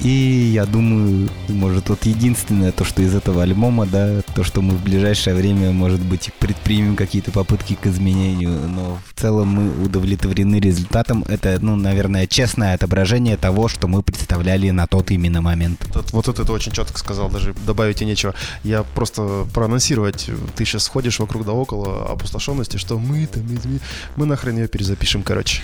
И 0.00 0.08
я 0.54 0.66
думаю, 0.66 1.30
может, 1.48 1.88
вот 1.88 2.04
единственное, 2.04 2.72
то, 2.72 2.84
что 2.84 3.02
из 3.02 3.14
этого 3.14 3.42
альбома, 3.42 3.86
да, 3.86 4.22
то, 4.34 4.42
что 4.44 4.60
мы 4.60 4.74
в 4.74 4.82
ближайшее 4.82 5.34
время, 5.34 5.72
может 5.72 6.00
быть, 6.00 6.30
предпримем 6.38 6.96
какие-то 6.96 7.30
попытки 7.30 7.74
к 7.74 7.86
изменению, 7.86 8.68
но 8.68 8.98
в 9.06 9.20
целом 9.20 9.48
мы 9.48 9.84
удовлетворены 9.84 10.56
результатом. 10.56 11.24
Это, 11.28 11.58
ну, 11.60 11.76
наверное, 11.76 12.26
честное 12.26 12.74
отображение 12.74 13.36
того, 13.36 13.68
что 13.68 13.88
мы 13.88 14.02
представляли 14.02 14.70
на 14.70 14.86
тот 14.86 15.10
именно 15.10 15.40
момент. 15.40 15.86
Вот, 15.94 16.12
вот 16.12 16.28
это 16.28 16.44
ты 16.44 16.52
очень 16.52 16.72
четко 16.72 16.98
сказал, 16.98 17.30
даже 17.30 17.54
добавить 17.66 18.02
и 18.02 18.04
нечего. 18.04 18.34
Я 18.62 18.82
просто 18.82 19.46
проанонсировать, 19.54 20.28
ты 20.56 20.64
сейчас 20.64 20.88
ходишь 20.88 21.18
вокруг 21.18 21.44
да 21.44 21.52
около 21.52 22.10
опустошенности, 22.10 22.76
что 22.76 22.98
мы 22.98 23.26
там, 23.26 23.42
мы 24.16 24.26
нахрен 24.26 24.58
ее 24.58 24.68
перезапишем, 24.68 25.22
короче 25.22 25.62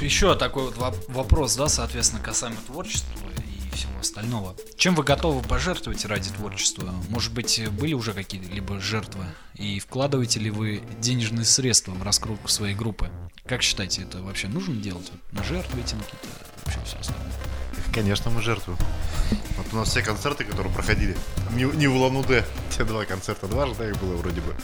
еще 0.00 0.34
такой 0.34 0.70
вот 0.70 0.76
вопрос, 1.08 1.56
да, 1.56 1.68
соответственно, 1.68 2.22
касаемо 2.22 2.56
творчества 2.66 3.18
и 3.36 3.76
всего 3.76 3.98
остального. 4.00 4.54
Чем 4.76 4.94
вы 4.94 5.02
готовы 5.02 5.42
пожертвовать 5.42 6.04
ради 6.04 6.30
творчества? 6.30 6.92
Может 7.08 7.32
быть, 7.32 7.68
были 7.70 7.94
уже 7.94 8.12
какие-либо 8.12 8.80
жертвы? 8.80 9.24
И 9.54 9.80
вкладываете 9.80 10.40
ли 10.40 10.50
вы 10.50 10.82
денежные 11.00 11.44
средства 11.44 11.92
в 11.92 12.02
раскрутку 12.02 12.48
своей 12.48 12.74
группы? 12.74 13.10
Как 13.46 13.62
считаете, 13.62 14.02
это 14.02 14.22
вообще 14.22 14.48
нужно 14.48 14.76
делать? 14.76 15.10
Жертвуете 15.32 15.96
на 15.96 16.02
какие-то 16.02 16.28
вообще 16.64 16.80
все 16.84 16.98
остальное? 16.98 17.32
Конечно, 17.92 18.30
мы 18.30 18.42
жертвуем. 18.42 18.78
Вот 19.56 19.66
у 19.72 19.76
нас 19.76 19.88
все 19.88 20.02
концерты, 20.02 20.44
которые 20.44 20.72
проходили, 20.72 21.16
не, 21.52 21.64
не 21.64 21.88
в 21.88 21.96
Улан-Удэ, 21.96 22.44
те 22.76 22.84
два 22.84 23.04
концерта, 23.04 23.48
два 23.48 23.66
же, 23.66 23.74
да, 23.74 23.88
их 23.88 23.96
было 23.98 24.14
вроде 24.16 24.40
бы. 24.40 24.54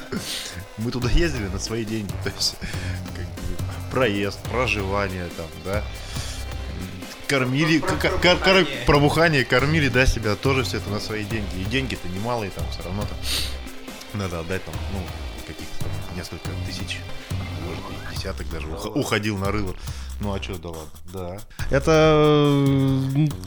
Мы 0.78 0.90
туда 0.90 1.10
ездили 1.10 1.48
на 1.48 1.58
свои 1.58 1.84
деньги, 1.84 2.12
то 2.22 2.30
есть 2.30 2.56
как 3.16 3.26
проезд, 3.94 4.40
проживание 4.50 5.28
там, 5.36 5.46
да. 5.64 5.84
Кормили, 7.28 7.78
про, 7.78 7.94
про, 7.94 8.10
кор, 8.10 8.36
кор, 8.38 8.66
пробухание, 8.86 9.44
кормили, 9.44 9.88
да, 9.88 10.04
себя 10.04 10.34
тоже 10.34 10.64
все 10.64 10.78
это 10.78 10.90
на 10.90 10.98
свои 10.98 11.24
деньги. 11.24 11.60
И 11.60 11.64
деньги-то 11.64 12.08
немалые 12.08 12.50
там, 12.50 12.64
все 12.72 12.82
равно 12.82 13.02
там 13.02 13.16
надо 14.20 14.40
отдать 14.40 14.64
там, 14.64 14.74
ну, 14.92 14.98
каких-то 15.46 15.86
несколько 16.16 16.48
тысяч, 16.66 16.98
может, 17.64 17.82
десяток 18.12 18.50
даже 18.50 18.66
уходил 18.66 19.38
на 19.38 19.52
рыло. 19.52 19.74
Ну 20.24 20.32
а 20.32 20.42
что, 20.42 20.56
да 20.56 20.70
ладно, 20.70 20.90
да. 21.12 21.38
Это 21.70 22.66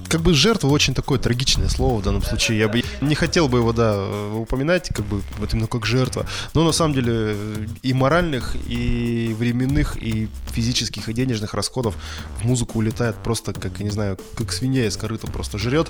как 0.10 0.22
бы 0.22 0.36
жертва 0.36 0.68
очень 0.68 0.94
такое 0.94 1.18
трагичное 1.18 1.70
слово 1.70 2.00
в 2.00 2.04
данном 2.04 2.22
случае. 2.22 2.60
Я 2.60 2.68
бы 2.68 2.84
не 3.02 3.16
хотел 3.16 3.48
бы 3.48 3.58
его, 3.58 3.74
да, 3.74 4.00
упоминать, 4.36 4.90
как 4.90 5.04
бы 5.08 5.24
вот 5.40 5.54
именно 5.54 5.66
как 5.68 5.88
жертва. 5.88 6.28
Но 6.54 6.63
на 6.63 6.72
самом 6.72 6.94
деле 6.94 7.36
и 7.82 7.94
моральных, 7.94 8.56
и 8.68 9.36
временных, 9.40 9.98
и 9.98 10.30
физических, 10.52 11.10
и 11.10 11.13
денежных 11.13 11.56
расходов 11.56 11.96
в 12.40 12.46
музыку 12.46 12.78
улетает 12.78 13.16
просто, 13.24 13.54
как, 13.54 13.80
я 13.80 13.84
не 13.84 13.92
знаю, 13.92 14.20
как 14.36 14.52
свинья 14.52 14.86
из 14.86 14.96
корыта 14.98 15.26
просто 15.26 15.58
жрет. 15.58 15.90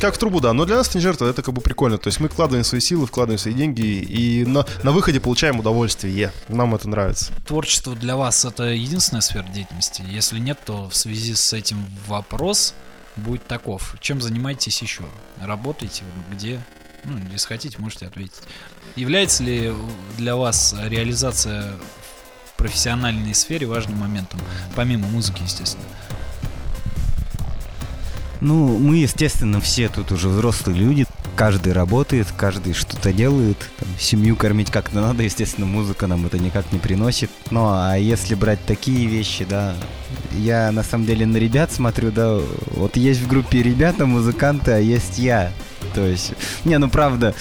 Как 0.00 0.14
в 0.14 0.18
трубу, 0.18 0.40
да. 0.40 0.52
Но 0.52 0.64
для 0.64 0.76
нас 0.76 0.94
не 0.94 1.00
жертва, 1.00 1.26
это 1.26 1.42
как 1.42 1.54
бы 1.54 1.60
прикольно. 1.60 1.98
То 1.98 2.08
есть 2.08 2.20
мы 2.20 2.28
вкладываем 2.28 2.64
свои 2.64 2.80
силы, 2.80 3.06
вкладываем 3.06 3.38
свои 3.38 3.54
деньги, 3.54 3.82
и 3.82 4.44
на, 4.44 4.64
на 4.82 4.92
выходе 4.92 5.20
получаем 5.20 5.58
удовольствие. 5.58 6.32
Нам 6.48 6.74
это 6.74 6.88
нравится. 6.88 7.32
Творчество 7.46 7.94
для 7.94 8.16
вас 8.16 8.44
это 8.44 8.64
единственная 8.64 9.20
сфера 9.22 9.46
деятельности? 9.48 10.02
Если 10.08 10.38
нет, 10.38 10.58
то 10.64 10.88
в 10.88 10.94
связи 10.94 11.34
с 11.34 11.52
этим 11.52 11.84
вопрос 12.06 12.74
будет 13.16 13.46
таков. 13.46 13.96
Чем 14.00 14.20
занимаетесь 14.20 14.80
еще? 14.82 15.02
Работаете? 15.40 16.04
Где? 16.32 16.60
Ну, 17.04 17.18
если 17.32 17.46
хотите, 17.46 17.78
можете 17.78 18.06
ответить. 18.06 18.42
Является 18.96 19.42
ли 19.42 19.72
для 20.16 20.36
вас 20.36 20.74
реализация 20.84 21.72
в 22.52 22.56
профессиональной 22.56 23.34
сфере 23.34 23.66
важным 23.66 23.98
моментом? 23.98 24.40
Помимо 24.74 25.08
музыки, 25.08 25.42
естественно. 25.42 25.84
Ну, 28.40 28.78
мы, 28.78 28.96
естественно, 28.96 29.60
все 29.60 29.88
тут 29.88 30.12
уже 30.12 30.28
взрослые 30.28 30.78
люди. 30.78 31.06
Каждый 31.36 31.72
работает, 31.72 32.28
каждый 32.36 32.72
что-то 32.72 33.12
делает. 33.12 33.58
Там, 33.78 33.88
семью 33.98 34.36
кормить 34.36 34.70
как-то 34.70 35.00
надо, 35.00 35.22
естественно, 35.22 35.66
музыка 35.66 36.06
нам 36.06 36.26
это 36.26 36.38
никак 36.38 36.72
не 36.72 36.78
приносит. 36.78 37.30
Ну, 37.50 37.66
а 37.68 37.96
если 37.96 38.34
брать 38.34 38.64
такие 38.66 39.06
вещи, 39.06 39.44
да, 39.48 39.74
я 40.36 40.70
на 40.72 40.82
самом 40.82 41.06
деле 41.06 41.26
на 41.26 41.36
ребят 41.36 41.72
смотрю, 41.72 42.10
да, 42.10 42.38
вот 42.76 42.96
есть 42.96 43.20
в 43.20 43.28
группе 43.28 43.62
ребята, 43.62 44.06
музыканты, 44.06 44.72
а 44.72 44.78
есть 44.78 45.18
я. 45.18 45.52
То 45.94 46.06
есть, 46.06 46.32
не, 46.64 46.78
ну 46.78 46.88
правда, 46.88 47.34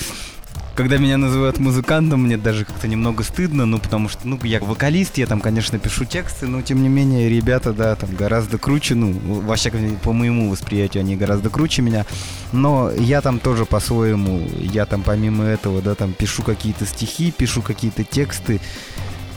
когда 0.78 0.98
меня 0.98 1.18
называют 1.18 1.58
музыкантом, 1.58 2.26
мне 2.26 2.38
даже 2.38 2.64
как-то 2.64 2.88
немного 2.88 3.24
стыдно, 3.24 3.66
ну, 3.66 3.80
потому 3.80 4.10
что, 4.10 4.28
ну, 4.28 4.40
я 4.44 4.60
вокалист, 4.60 5.18
я 5.18 5.26
там, 5.26 5.42
конечно, 5.42 5.80
пишу 5.80 6.06
тексты, 6.06 6.46
но, 6.46 6.62
тем 6.62 6.84
не 6.84 6.88
менее, 6.88 7.30
ребята, 7.30 7.74
да, 7.74 7.96
там 7.96 8.16
гораздо 8.16 8.60
круче, 8.60 8.94
ну, 8.94 9.12
во 9.12 9.56
всяком 9.56 9.96
по 10.04 10.14
моему 10.14 10.52
восприятию, 10.52 11.02
они 11.02 11.16
гораздо 11.16 11.50
круче 11.50 11.82
меня, 11.82 12.06
но 12.52 12.92
я 12.92 13.22
там 13.22 13.40
тоже 13.40 13.66
по-своему, 13.66 14.48
я 14.60 14.86
там 14.86 15.02
помимо 15.02 15.46
этого, 15.46 15.82
да, 15.82 15.96
там 15.96 16.14
пишу 16.14 16.44
какие-то 16.44 16.86
стихи, 16.86 17.34
пишу 17.36 17.64
какие-то 17.64 18.04
тексты, 18.04 18.62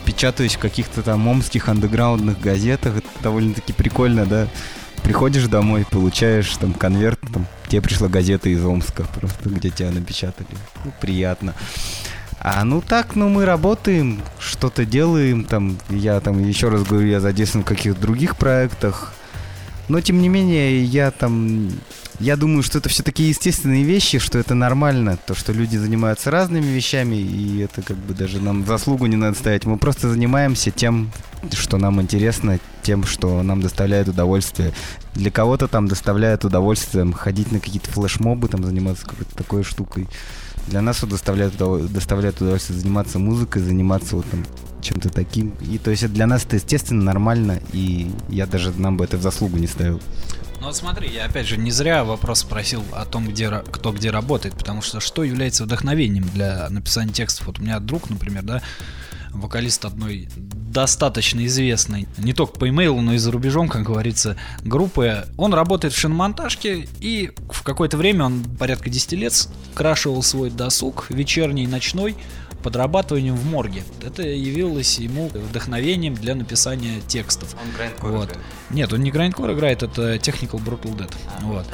печатаюсь 0.05 0.57
в 0.57 0.59
каких-то 0.59 1.01
там 1.01 1.27
омских 1.27 1.69
андеграундных 1.69 2.39
газетах, 2.39 2.97
это 2.97 3.07
довольно-таки 3.23 3.73
прикольно, 3.73 4.27
да, 4.27 4.47
приходишь 5.03 5.47
домой, 5.47 5.85
получаешь 5.89 6.55
там 6.57 6.73
конверт, 6.73 7.19
там, 7.33 7.45
тебе 7.67 7.81
пришла 7.81 8.07
газета 8.07 8.49
из 8.49 8.63
Омска, 8.63 9.03
просто 9.19 9.49
где 9.49 9.69
тебя 9.69 9.91
напечатали. 9.91 10.49
Ну, 10.83 10.91
приятно. 10.99 11.53
А 12.39 12.63
ну 12.63 12.81
так, 12.81 13.15
ну 13.15 13.29
мы 13.29 13.45
работаем, 13.45 14.21
что-то 14.39 14.85
делаем, 14.85 15.43
там, 15.43 15.77
я 15.89 16.19
там, 16.19 16.43
еще 16.43 16.69
раз 16.69 16.83
говорю, 16.83 17.07
я 17.07 17.19
задействован 17.19 17.63
в 17.63 17.67
каких-то 17.67 18.01
других 18.01 18.35
проектах. 18.35 19.13
Но 19.89 20.01
тем 20.01 20.21
не 20.21 20.29
менее, 20.29 20.83
я 20.83 21.11
там 21.11 21.69
я 22.19 22.35
думаю, 22.35 22.63
что 22.63 22.77
это 22.77 22.89
все-таки 22.89 23.23
естественные 23.23 23.83
вещи, 23.83 24.19
что 24.19 24.37
это 24.37 24.53
нормально, 24.53 25.17
то, 25.25 25.33
что 25.33 25.53
люди 25.53 25.77
занимаются 25.77 26.29
разными 26.29 26.65
вещами, 26.65 27.15
и 27.15 27.59
это 27.59 27.81
как 27.81 27.97
бы 27.97 28.13
даже 28.13 28.39
нам 28.41 28.65
заслугу 28.65 29.05
не 29.07 29.15
надо 29.15 29.37
ставить. 29.37 29.65
Мы 29.65 29.77
просто 29.77 30.09
занимаемся 30.09 30.71
тем, 30.71 31.11
что 31.53 31.77
нам 31.77 32.01
интересно, 32.01 32.59
тем, 32.83 33.05
что 33.05 33.41
нам 33.43 33.61
доставляет 33.61 34.07
удовольствие. 34.07 34.73
Для 35.15 35.31
кого-то 35.31 35.67
там 35.67 35.87
доставляет 35.87 36.45
удовольствие 36.45 37.11
ходить 37.13 37.51
на 37.51 37.59
какие-то 37.59 37.89
флешмобы, 37.91 38.47
там 38.47 38.63
заниматься 38.63 39.05
какой-то 39.05 39.35
такой 39.35 39.63
штукой. 39.63 40.07
Для 40.67 40.81
нас 40.81 41.01
вот 41.01 41.09
доставляет, 41.09 41.57
доставляет 41.57 42.39
удовольствие 42.39 42.79
заниматься 42.79 43.17
музыкой, 43.17 43.63
заниматься 43.63 44.15
вот 44.15 44.25
там 44.29 44.45
чем-то 44.81 45.09
таким. 45.09 45.53
И 45.61 45.77
то 45.77 45.91
есть 45.91 46.07
для 46.13 46.27
нас 46.27 46.45
это 46.45 46.57
естественно, 46.57 47.03
нормально, 47.03 47.59
и 47.73 48.11
я 48.29 48.45
даже 48.45 48.71
нам 48.77 48.97
бы 48.97 49.05
это 49.05 49.17
в 49.17 49.21
заслугу 49.21 49.57
не 49.57 49.67
ставил. 49.67 50.01
Ну 50.61 50.67
вот 50.67 50.75
смотри, 50.75 51.09
я 51.09 51.25
опять 51.25 51.47
же 51.47 51.57
не 51.57 51.71
зря 51.71 52.03
вопрос 52.03 52.41
спросил 52.41 52.83
о 52.93 53.03
том, 53.05 53.27
где, 53.27 53.49
кто 53.49 53.91
где 53.91 54.11
работает, 54.11 54.55
потому 54.55 54.83
что 54.83 54.99
что 54.99 55.23
является 55.23 55.63
вдохновением 55.63 56.29
для 56.29 56.69
написания 56.69 57.11
текстов? 57.11 57.47
Вот 57.47 57.57
у 57.57 57.63
меня 57.63 57.79
друг, 57.79 58.11
например, 58.11 58.43
да, 58.43 58.61
вокалист 59.31 59.85
одной 59.85 60.29
достаточно 60.35 61.43
известной, 61.47 62.07
не 62.19 62.33
только 62.33 62.59
по 62.59 62.69
имейлу, 62.69 63.01
но 63.01 63.15
и 63.15 63.17
за 63.17 63.31
рубежом, 63.31 63.69
как 63.69 63.81
говорится, 63.81 64.37
группы. 64.63 65.25
Он 65.35 65.51
работает 65.55 65.95
в 65.95 65.97
шиномонтажке, 65.97 66.87
и 66.99 67.31
в 67.49 67.63
какое-то 67.63 67.97
время 67.97 68.25
он 68.25 68.43
порядка 68.43 68.91
10 68.91 69.13
лет 69.13 69.33
скрашивал 69.33 70.21
свой 70.21 70.51
досуг, 70.51 71.07
вечерний, 71.09 71.65
ночной, 71.65 72.15
подрабатыванием 72.61 73.35
в 73.35 73.45
морге. 73.45 73.83
Это 74.05 74.23
явилось 74.23 74.99
ему 74.99 75.27
вдохновением 75.27 76.15
для 76.15 76.35
написания 76.35 77.01
текстов. 77.07 77.55
Он 77.61 77.71
грайндкор 77.75 78.11
Вот. 78.11 78.37
Нет, 78.69 78.93
он 78.93 79.01
не 79.01 79.11
грайндкор 79.11 79.51
играет, 79.51 79.83
это 79.83 80.15
Technical 80.15 80.63
Brutal 80.63 80.95
Dead. 80.97 81.13
вот. 81.41 81.65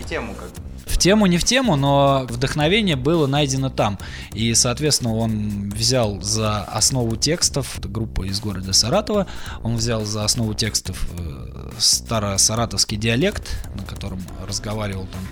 И 0.00 0.04
тему 0.04 0.34
как 0.34 0.50
В 0.86 0.96
тему 0.96 1.26
не 1.26 1.38
в 1.38 1.44
тему, 1.44 1.76
но 1.76 2.26
вдохновение 2.28 2.96
было 2.96 3.26
найдено 3.26 3.68
там. 3.68 3.98
И, 4.32 4.54
соответственно, 4.54 5.14
он 5.14 5.70
взял 5.70 6.20
за 6.22 6.62
основу 6.62 7.16
текстов, 7.16 7.78
это 7.78 7.88
группа 7.88 8.22
из 8.22 8.40
города 8.40 8.72
Саратова, 8.72 9.26
он 9.62 9.76
взял 9.76 10.04
за 10.04 10.24
основу 10.24 10.54
текстов 10.54 11.06
э, 11.18 11.70
старо-саратовский 11.78 12.96
диалект, 12.96 13.50
на 13.74 13.82
котором 13.82 14.20
разговаривал 14.46 15.06
там 15.06 15.22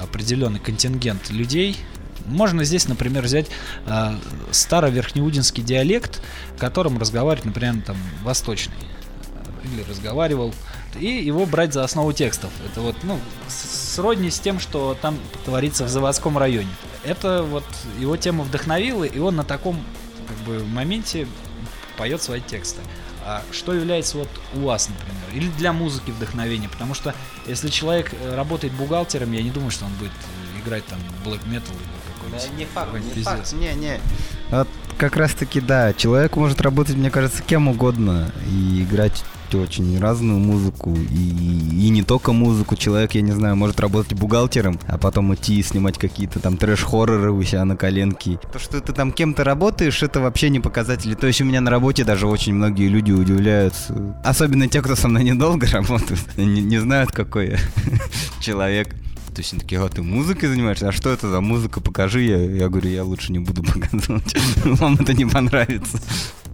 определенный 0.00 0.60
контингент 0.60 1.30
людей. 1.30 1.76
Можно 2.26 2.64
здесь, 2.64 2.88
например, 2.88 3.22
взять 3.24 3.46
э, 3.86 4.14
старо-верхнеудинский 4.50 5.62
диалект, 5.62 6.22
которым 6.58 6.98
разговаривает, 6.98 7.44
например, 7.44 7.82
там 7.84 7.96
восточный 8.22 8.74
или 9.64 9.82
разговаривал, 9.88 10.52
и 10.98 11.06
его 11.06 11.46
брать 11.46 11.72
за 11.72 11.84
основу 11.84 12.12
текстов. 12.12 12.50
Это 12.70 12.80
вот, 12.80 12.96
ну, 13.02 13.18
сродни 13.48 14.30
с 14.30 14.38
тем, 14.38 14.60
что 14.60 14.96
там 15.00 15.18
творится 15.44 15.84
в 15.84 15.88
заводском 15.88 16.36
районе. 16.36 16.68
Это 17.04 17.42
вот 17.42 17.64
его 17.98 18.16
тема 18.16 18.44
вдохновила, 18.44 19.04
и 19.04 19.18
он 19.18 19.36
на 19.36 19.44
таком 19.44 19.82
как 20.28 20.36
бы 20.38 20.64
моменте 20.64 21.26
поет 21.96 22.22
свои 22.22 22.40
тексты. 22.40 22.80
А 23.24 23.42
что 23.52 23.72
является 23.72 24.18
вот 24.18 24.28
у 24.54 24.60
вас, 24.60 24.88
например, 24.88 25.22
или 25.32 25.48
для 25.58 25.72
музыки 25.72 26.10
вдохновение? 26.10 26.68
Потому 26.68 26.94
что 26.94 27.14
если 27.46 27.68
человек 27.68 28.12
э, 28.12 28.34
работает 28.34 28.72
бухгалтером, 28.74 29.32
я 29.32 29.42
не 29.42 29.50
думаю, 29.50 29.70
что 29.70 29.84
он 29.84 29.92
будет 29.94 30.10
э, 30.10 30.60
играть 30.60 30.84
там 30.86 30.98
black 31.24 31.40
metal. 31.48 31.74
Не 32.56 32.64
факт, 32.64 32.92
не 33.16 33.22
факт, 33.22 33.52
не, 33.52 33.74
не. 33.74 34.00
Вот 34.50 34.68
как 34.98 35.16
раз 35.16 35.32
таки, 35.32 35.60
да, 35.60 35.92
человек 35.92 36.36
может 36.36 36.60
работать, 36.60 36.96
мне 36.96 37.10
кажется, 37.10 37.42
кем 37.42 37.68
угодно 37.68 38.30
и 38.48 38.82
играть 38.82 39.24
очень 39.54 39.98
разную 39.98 40.38
музыку 40.38 40.94
и, 40.94 41.86
и 41.86 41.88
не 41.90 42.02
только 42.02 42.32
музыку. 42.32 42.76
Человек, 42.76 43.12
я 43.12 43.22
не 43.22 43.32
знаю, 43.32 43.56
может 43.56 43.80
работать 43.80 44.14
бухгалтером, 44.14 44.78
а 44.86 44.98
потом 44.98 45.34
идти 45.34 45.58
и 45.58 45.62
снимать 45.62 45.98
какие-то 45.98 46.40
там 46.40 46.56
трэш-хорроры 46.56 47.32
у 47.32 47.42
себя 47.42 47.64
на 47.64 47.76
коленке. 47.76 48.38
То, 48.52 48.58
что 48.58 48.80
ты 48.80 48.92
там 48.92 49.12
кем-то 49.12 49.44
работаешь, 49.44 50.02
это 50.02 50.20
вообще 50.20 50.48
не 50.48 50.60
показатели. 50.60 51.14
То 51.14 51.26
есть 51.26 51.40
у 51.40 51.44
меня 51.44 51.60
на 51.60 51.70
работе 51.70 52.04
даже 52.04 52.26
очень 52.26 52.54
многие 52.54 52.88
люди 52.88 53.12
удивляются. 53.12 53.94
Особенно 54.24 54.68
те, 54.68 54.80
кто 54.82 54.96
со 54.96 55.08
мной 55.08 55.24
недолго 55.24 55.66
работают. 55.72 56.20
Не, 56.36 56.62
не 56.62 56.78
знают, 56.78 57.12
какой 57.12 57.50
я 57.50 57.58
человек. 58.40 58.94
То 59.34 59.40
есть 59.40 59.52
они 59.52 59.60
такие, 59.62 59.82
а 59.82 59.88
ты 59.88 60.02
музыкой 60.02 60.48
занимаешься? 60.50 60.88
А 60.88 60.92
что 60.92 61.10
это 61.10 61.30
за 61.30 61.40
музыка? 61.40 61.80
Покажи. 61.80 62.22
Я, 62.22 62.38
я 62.38 62.68
говорю, 62.68 62.90
я 62.90 63.02
лучше 63.02 63.32
не 63.32 63.38
буду 63.38 63.62
показывать. 63.62 64.34
Вам 64.64 64.94
это 64.94 65.14
не 65.14 65.24
понравится. 65.24 66.00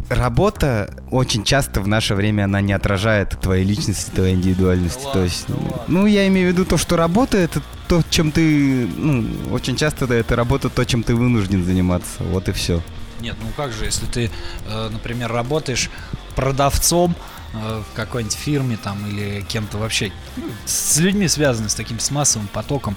Работа 0.08 0.94
очень 1.10 1.42
часто 1.42 1.80
в 1.80 1.88
наше 1.88 2.14
время 2.14 2.44
она 2.44 2.60
не 2.60 2.72
отражает 2.72 3.38
твоей 3.40 3.64
личности, 3.64 4.10
твоей 4.10 4.36
индивидуальности. 4.36 5.02
Да 5.04 5.12
то 5.12 5.24
есть, 5.24 5.48
ладно. 5.48 5.82
ну, 5.88 6.06
я 6.06 6.26
имею 6.28 6.50
в 6.50 6.52
виду 6.52 6.64
то, 6.64 6.78
что 6.78 6.96
работа 6.96 7.36
это 7.36 7.60
то, 7.88 8.02
чем 8.08 8.30
ты, 8.30 8.86
ну, 8.86 9.26
очень 9.50 9.76
часто 9.76 10.06
да, 10.06 10.14
это 10.14 10.36
работа 10.36 10.70
то, 10.70 10.84
чем 10.84 11.02
ты 11.02 11.14
вынужден 11.14 11.64
заниматься. 11.64 12.22
Вот 12.22 12.48
и 12.48 12.52
все. 12.52 12.80
Нет, 13.20 13.36
ну 13.42 13.48
как 13.56 13.72
же, 13.72 13.84
если 13.84 14.06
ты, 14.06 14.30
э, 14.68 14.88
например, 14.90 15.32
работаешь 15.32 15.90
продавцом 16.36 17.16
в 17.58 17.94
какой-нибудь 17.94 18.36
фирме 18.36 18.76
там 18.76 19.06
или 19.06 19.42
кем-то 19.42 19.78
вообще 19.78 20.12
ну, 20.36 20.44
с 20.64 20.96
людьми 20.98 21.28
связанным 21.28 21.68
с 21.68 21.74
таким 21.74 21.98
с 21.98 22.10
массовым 22.10 22.48
потоком, 22.48 22.96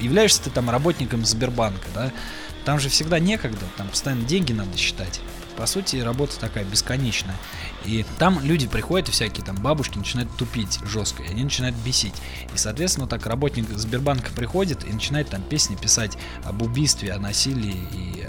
являешься 0.00 0.42
ты 0.42 0.50
там 0.50 0.70
работником 0.70 1.24
Сбербанка, 1.24 1.86
да? 1.94 2.12
Там 2.64 2.78
же 2.78 2.88
всегда 2.88 3.18
некогда, 3.18 3.64
там 3.76 3.88
постоянно 3.88 4.24
деньги 4.24 4.52
надо 4.52 4.76
считать. 4.76 5.20
По 5.56 5.66
сути, 5.66 5.96
работа 5.96 6.38
такая 6.38 6.64
бесконечная. 6.64 7.36
И 7.84 8.06
там 8.18 8.40
люди 8.42 8.66
приходят, 8.66 9.08
и 9.08 9.12
всякие 9.12 9.44
там 9.44 9.56
бабушки 9.56 9.98
начинают 9.98 10.34
тупить 10.36 10.78
жестко, 10.84 11.22
и 11.22 11.28
они 11.28 11.44
начинают 11.44 11.76
бесить. 11.76 12.14
И, 12.54 12.56
соответственно, 12.56 13.06
так 13.06 13.26
работник 13.26 13.68
Сбербанка 13.68 14.30
приходит 14.32 14.84
и 14.84 14.92
начинает 14.92 15.28
там 15.28 15.42
песни 15.42 15.74
писать 15.74 16.16
об 16.44 16.62
убийстве, 16.62 17.12
о 17.12 17.18
насилии 17.18 17.76
и 17.92 18.26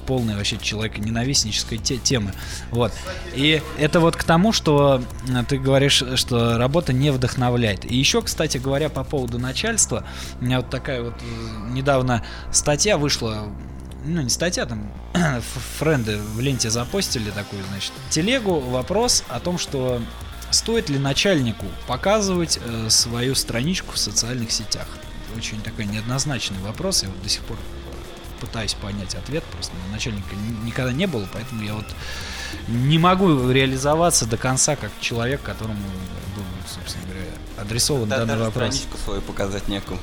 полной 0.00 0.36
вообще 0.36 0.58
человека 0.58 1.00
ненавистнической 1.00 1.78
те- 1.78 1.98
темы. 1.98 2.32
Вот. 2.70 2.92
И 3.34 3.62
это 3.78 4.00
вот 4.00 4.16
к 4.16 4.24
тому, 4.24 4.52
что 4.52 5.02
э, 5.28 5.44
ты 5.48 5.58
говоришь, 5.58 6.02
что 6.14 6.58
работа 6.58 6.92
не 6.92 7.10
вдохновляет. 7.10 7.90
И 7.90 7.96
еще, 7.96 8.22
кстати 8.22 8.58
говоря, 8.58 8.88
по 8.88 9.04
поводу 9.04 9.38
начальства, 9.38 10.04
у 10.40 10.44
меня 10.44 10.58
вот 10.58 10.70
такая 10.70 11.02
вот 11.02 11.14
э, 11.20 11.70
недавно 11.72 12.24
статья 12.52 12.98
вышла 12.98 13.48
ну, 14.04 14.22
не 14.22 14.30
статья, 14.30 14.66
там, 14.66 14.90
френды 15.78 16.18
в 16.18 16.40
ленте 16.40 16.70
запостили 16.70 17.30
такую, 17.30 17.62
значит, 17.70 17.92
телегу, 18.08 18.60
вопрос 18.60 19.24
о 19.28 19.40
том, 19.40 19.58
что 19.58 20.00
стоит 20.50 20.88
ли 20.88 20.98
начальнику 20.98 21.66
показывать 21.86 22.58
э, 22.64 22.90
свою 22.90 23.34
страничку 23.34 23.92
в 23.92 23.98
социальных 23.98 24.50
сетях. 24.50 24.86
Очень 25.36 25.60
такой 25.60 25.86
неоднозначный 25.86 26.58
вопрос, 26.58 27.02
я 27.02 27.08
вот 27.08 27.22
до 27.22 27.28
сих 27.28 27.42
пор 27.42 27.56
пытаюсь 28.40 28.74
понять 28.74 29.14
ответ, 29.14 29.44
просто 29.44 29.72
начальника 29.92 30.34
ни- 30.34 30.66
никогда 30.66 30.92
не 30.92 31.06
было, 31.06 31.28
поэтому 31.32 31.62
я 31.62 31.74
вот 31.74 31.86
не 32.68 32.98
могу 32.98 33.50
реализоваться 33.50 34.26
до 34.26 34.36
конца 34.36 34.76
как 34.76 34.90
человек, 35.00 35.42
которому 35.42 35.78
был, 36.36 36.44
собственно 36.68 37.04
говоря, 37.06 37.24
адресован 37.58 38.08
данный 38.08 38.36
вопрос. 38.46 38.86
свою 39.04 39.20
показать 39.22 39.68
некому. 39.68 40.00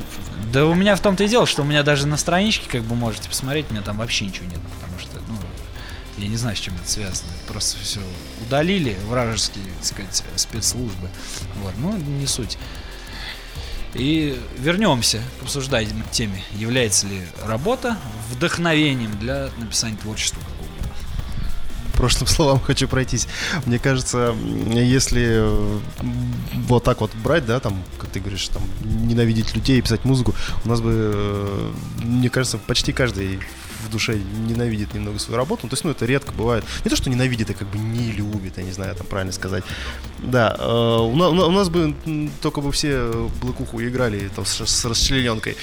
Да 0.51 0.65
у 0.65 0.73
меня 0.75 0.95
в 0.95 1.01
том-то 1.01 1.23
и 1.23 1.27
дело, 1.27 1.45
что 1.45 1.63
у 1.63 1.65
меня 1.65 1.83
даже 1.83 2.07
на 2.07 2.17
страничке, 2.17 2.69
как 2.69 2.83
бы 2.83 2.95
можете 2.95 3.27
посмотреть, 3.27 3.65
у 3.69 3.73
меня 3.73 3.81
там 3.83 3.97
вообще 3.97 4.25
ничего 4.25 4.45
нет, 4.45 4.59
потому 4.79 4.99
что, 4.99 5.17
ну, 5.27 5.37
я 6.17 6.27
не 6.27 6.37
знаю, 6.37 6.55
с 6.55 6.59
чем 6.59 6.75
это 6.75 6.89
связано. 6.89 7.31
Просто 7.47 7.77
все 7.79 7.99
удалили 8.45 8.97
вражеские, 9.07 9.65
так 9.77 9.85
сказать, 9.85 10.23
спецслужбы. 10.35 11.09
Вот, 11.61 11.73
ну, 11.77 11.95
не 11.97 12.27
суть. 12.27 12.57
И 13.93 14.39
вернемся 14.59 15.21
к 15.39 15.43
обсуждаемой 15.43 16.03
теме. 16.11 16.43
Является 16.53 17.07
ли 17.07 17.21
работа 17.43 17.97
вдохновением 18.31 19.17
для 19.19 19.49
написания 19.57 19.97
творчества 19.97 20.41
прошлым 21.97 22.27
словам 22.27 22.59
хочу 22.59 22.87
пройтись. 22.87 23.27
Мне 23.65 23.79
кажется, 23.79 24.35
если 24.71 25.43
вот 26.67 26.83
так 26.83 27.01
вот 27.01 27.11
брать, 27.15 27.45
да, 27.45 27.59
там, 27.59 27.83
как 27.97 28.09
ты 28.11 28.19
говоришь, 28.19 28.47
там, 28.47 28.61
ненавидеть 28.83 29.55
людей 29.55 29.79
и 29.79 29.81
писать 29.81 30.05
музыку, 30.05 30.35
у 30.63 30.69
нас 30.69 30.79
бы, 30.79 30.91
э, 30.93 31.71
мне 32.03 32.29
кажется, 32.29 32.59
почти 32.59 32.93
каждый 32.93 33.39
в 33.85 33.89
душе 33.91 34.15
ненавидит 34.17 34.93
немного 34.93 35.19
свою 35.19 35.37
работу. 35.37 35.61
Ну, 35.63 35.69
то 35.69 35.73
есть, 35.73 35.83
ну, 35.83 35.91
это 35.91 36.05
редко 36.05 36.31
бывает. 36.31 36.63
Не 36.85 36.89
то, 36.89 36.95
что 36.95 37.09
ненавидит, 37.09 37.49
а 37.49 37.53
как 37.53 37.67
бы 37.67 37.77
не 37.77 38.11
любит, 38.11 38.57
я 38.57 38.63
не 38.63 38.71
знаю, 38.71 38.95
там 38.95 39.07
правильно 39.07 39.31
сказать. 39.33 39.63
Да, 40.19 40.55
э, 40.57 40.97
у, 40.99 41.15
на- 41.15 41.29
у 41.29 41.51
нас 41.51 41.69
бы 41.69 41.93
только 42.41 42.61
бы 42.61 42.71
все 42.71 43.29
блокуху 43.41 43.81
играли 43.81 44.29
там 44.35 44.45
с, 44.45 44.65
с 44.65 44.85
расчлененкой. 44.85 45.55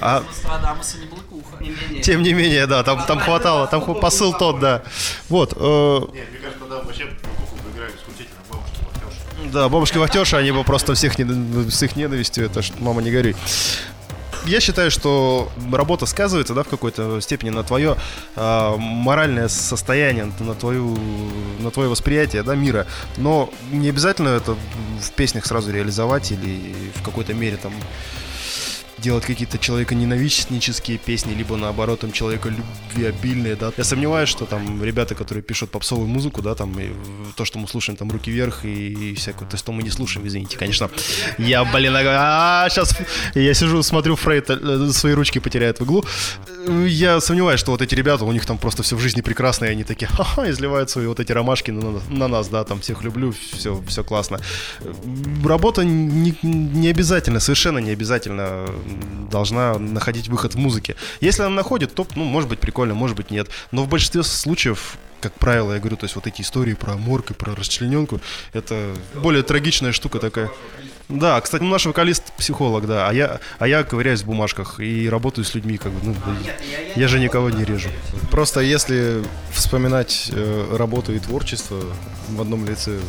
А 0.00 0.20
Нострадамуса 0.20 0.98
не 0.98 1.06
блокуха. 1.06 1.62
тем 2.02 2.22
не 2.22 2.32
менее, 2.32 2.66
да, 2.66 2.82
там, 2.82 3.04
там 3.06 3.18
хватало, 3.20 3.66
там 3.66 3.82
посыл 4.00 4.32
тот, 4.32 4.60
да. 4.60 4.82
Вот, 5.28 5.52
э, 5.56 6.00
Нет, 6.14 6.30
мне 6.30 6.38
кажется, 6.40 6.60
тогда 6.60 6.82
вообще 6.82 7.04
куку 7.38 7.56
бы 7.62 7.70
играли 7.76 7.92
исключительно 7.96 8.40
бабушки 8.50 8.78
Вахтёши. 8.84 9.50
Да, 9.52 9.68
бабушки 9.68 9.98
вахтерши, 9.98 10.36
они 10.36 10.52
бы 10.52 10.64
просто 10.64 10.94
всех 10.94 11.18
не- 11.18 11.70
с 11.70 11.82
их 11.82 11.96
ненавистью, 11.96 12.46
это 12.46 12.62
ж, 12.62 12.72
мама 12.78 13.02
не 13.02 13.10
горюй. 13.10 13.36
Я 14.46 14.60
считаю, 14.60 14.90
что 14.90 15.50
работа 15.72 16.06
сказывается, 16.06 16.54
да, 16.54 16.62
в 16.62 16.68
какой-то 16.68 17.20
степени 17.20 17.50
на 17.50 17.62
твое 17.62 17.96
а, 18.36 18.76
моральное 18.76 19.48
состояние, 19.48 20.32
на 20.40 20.54
твою, 20.54 20.98
на 21.60 21.70
твое 21.70 21.88
восприятие, 21.88 22.42
да, 22.42 22.54
мира. 22.54 22.86
Но 23.16 23.50
не 23.70 23.88
обязательно 23.88 24.28
это 24.28 24.56
в 25.00 25.12
песнях 25.12 25.46
сразу 25.46 25.70
реализовать 25.72 26.32
или 26.32 26.74
в 26.94 27.02
какой-то 27.02 27.34
мере 27.34 27.56
там 27.56 27.72
делать 29.00 29.24
какие-то 29.24 29.58
человеконенавистнические 29.58 30.98
песни, 30.98 31.34
либо 31.34 31.56
наоборот 31.56 32.00
там 32.00 32.12
человеколюбвеобильные, 32.12 33.56
да. 33.56 33.72
Я 33.76 33.84
сомневаюсь, 33.84 34.28
что 34.28 34.46
там 34.46 34.82
ребята, 34.84 35.14
которые 35.14 35.42
пишут 35.42 35.70
попсовую 35.70 36.08
музыку, 36.08 36.42
да, 36.42 36.54
там 36.54 36.78
и 36.78 36.90
то, 37.36 37.44
что 37.44 37.58
мы 37.58 37.68
слушаем, 37.68 37.96
там 37.96 38.10
руки 38.10 38.30
вверх 38.30 38.64
и, 38.64 39.10
и 39.10 39.14
всякое, 39.14 39.46
то 39.46 39.54
есть 39.54 39.64
то 39.64 39.72
мы 39.72 39.82
не 39.82 39.90
слушаем, 39.90 40.26
извините, 40.26 40.56
конечно. 40.56 40.90
Я, 41.38 41.64
блин, 41.64 41.94
а 41.96 42.68
сейчас 42.70 42.96
я 43.34 43.54
сижу, 43.54 43.82
смотрю, 43.82 44.16
Фрейд 44.16 44.50
э, 44.50 44.90
свои 44.92 45.14
ручки 45.14 45.38
потеряет 45.38 45.80
в 45.80 45.84
иглу. 45.84 46.04
Я 46.86 47.20
сомневаюсь, 47.20 47.60
что 47.60 47.72
вот 47.72 47.82
эти 47.82 47.94
ребята, 47.94 48.24
у 48.24 48.32
них 48.32 48.46
там 48.46 48.58
просто 48.58 48.82
все 48.82 48.96
в 48.96 49.00
жизни 49.00 49.20
прекрасно, 49.22 49.66
и 49.66 49.68
они 49.68 49.84
такие, 49.84 50.06
ха-ха, 50.10 50.50
изливают 50.50 50.90
свои 50.90 51.06
вот 51.06 51.20
эти 51.20 51.32
ромашки 51.32 51.70
на, 51.70 52.00
на 52.08 52.28
нас, 52.28 52.48
да, 52.48 52.64
там 52.64 52.80
всех 52.80 53.02
люблю, 53.02 53.32
все, 53.52 53.82
все 53.86 54.04
классно. 54.04 54.40
Работа 55.44 55.84
не, 55.84 56.34
не 56.42 56.88
обязательно, 56.88 57.40
совершенно 57.40 57.78
не 57.78 57.90
обязательно 57.90 58.66
должна 59.30 59.78
находить 59.78 60.28
выход 60.28 60.54
в 60.54 60.58
музыке. 60.58 60.96
Если 61.20 61.42
она 61.42 61.54
находит, 61.54 61.94
то, 61.94 62.06
ну, 62.16 62.24
может 62.24 62.48
быть, 62.48 62.60
прикольно, 62.60 62.94
может 62.94 63.16
быть, 63.16 63.30
нет. 63.30 63.48
Но 63.70 63.84
в 63.84 63.88
большинстве 63.88 64.22
случаев 64.22 64.98
как 65.20 65.34
правило, 65.34 65.74
я 65.74 65.78
говорю, 65.78 65.96
то 65.96 66.04
есть 66.04 66.16
вот 66.16 66.26
эти 66.26 66.40
истории 66.42 66.74
про 66.74 66.96
морг 66.96 67.30
и 67.30 67.34
про 67.34 67.54
расчлененку, 67.54 68.20
это 68.52 68.94
более 69.14 69.42
трагичная 69.42 69.92
штука 69.92 70.18
такая. 70.18 70.50
Да, 71.08 71.40
кстати, 71.40 71.62
наш 71.62 71.86
вокалист 71.86 72.32
психолог, 72.38 72.86
да, 72.86 73.08
а 73.08 73.12
я, 73.12 73.40
а 73.58 73.66
я 73.66 73.82
ковыряюсь 73.82 74.22
в 74.22 74.26
бумажках 74.26 74.78
и 74.78 75.08
работаю 75.08 75.44
с 75.44 75.54
людьми, 75.54 75.76
как 75.76 75.92
бы, 75.92 76.00
ну, 76.02 76.14
я 76.94 77.08
же 77.08 77.18
никого 77.18 77.50
не 77.50 77.64
режу. 77.64 77.88
Просто 78.30 78.60
если 78.60 79.22
вспоминать 79.52 80.30
э, 80.32 80.76
работу 80.76 81.12
и 81.12 81.18
творчество 81.18 81.82
в 82.28 82.40
одном 82.40 82.64
лице, 82.64 83.00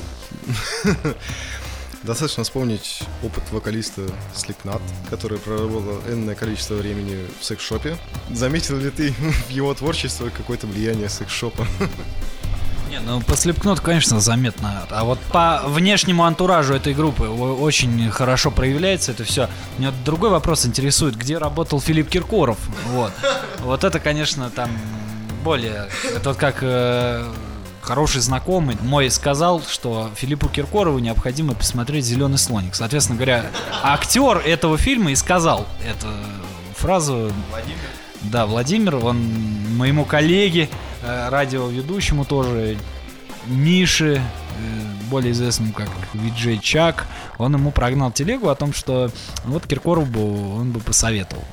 Достаточно 2.03 2.43
вспомнить 2.43 3.03
опыт 3.21 3.43
вокалиста 3.51 4.01
Slipknot, 4.33 4.81
который 5.09 5.37
проработал 5.37 6.01
энное 6.09 6.33
количество 6.33 6.73
времени 6.73 7.27
в 7.39 7.45
секс-шопе. 7.45 7.95
Заметил 8.31 8.77
ли 8.77 8.89
ты 8.89 9.11
в 9.47 9.49
его 9.51 9.73
творчество 9.73 10.29
какое-то 10.29 10.65
влияние 10.65 11.09
секс-шопа? 11.09 11.67
Не, 12.89 12.99
ну 12.99 13.21
по 13.21 13.33
Slipknot, 13.33 13.81
конечно, 13.81 14.19
заметно. 14.19 14.85
А 14.89 15.03
вот 15.03 15.19
по 15.31 15.61
внешнему 15.65 16.23
антуражу 16.23 16.73
этой 16.73 16.93
группы 16.93 17.23
очень 17.25 18.09
хорошо 18.09 18.51
проявляется 18.51 19.11
это 19.11 19.23
все. 19.23 19.47
Меня 19.77 19.93
другой 20.03 20.31
вопрос 20.31 20.65
интересует, 20.65 21.15
где 21.15 21.37
работал 21.37 21.79
Филипп 21.79 22.09
Киркоров? 22.09 22.57
Вот. 22.87 23.13
Вот 23.59 23.83
это, 23.83 23.99
конечно, 23.99 24.49
там 24.49 24.71
более... 25.43 25.87
Это 26.13 26.29
вот 26.29 26.37
как 26.37 26.57
э, 26.63 27.31
хороший 27.81 28.21
знакомый 28.21 28.77
мой 28.81 29.09
сказал, 29.09 29.61
что 29.61 30.11
Филиппу 30.15 30.47
Киркорову 30.47 30.99
необходимо 30.99 31.53
посмотреть 31.53 32.05
«Зеленый 32.05 32.37
слоник». 32.37 32.75
Соответственно 32.75 33.17
говоря, 33.17 33.45
актер 33.83 34.37
этого 34.37 34.77
фильма 34.77 35.11
и 35.11 35.15
сказал 35.15 35.65
эту 35.85 36.07
фразу. 36.75 37.31
Владимир? 37.49 37.77
Да, 38.21 38.45
Владимир, 38.45 38.95
он 38.97 39.17
моему 39.77 40.05
коллеге, 40.05 40.69
э, 41.01 41.29
радиоведущему 41.29 42.23
тоже, 42.25 42.77
Мише, 43.47 44.15
э, 44.15 44.21
более 45.09 45.31
известному 45.31 45.73
как 45.73 45.89
Виджей 46.13 46.59
Чак, 46.59 47.07
он 47.37 47.55
ему 47.55 47.71
прогнал 47.71 48.11
телегу 48.11 48.49
о 48.49 48.55
том, 48.55 48.73
что 48.73 49.11
вот 49.43 49.65
Киркоров 49.65 50.09
бы 50.09 50.55
он 50.55 50.71
бы 50.71 50.79
посоветовал 50.79 51.43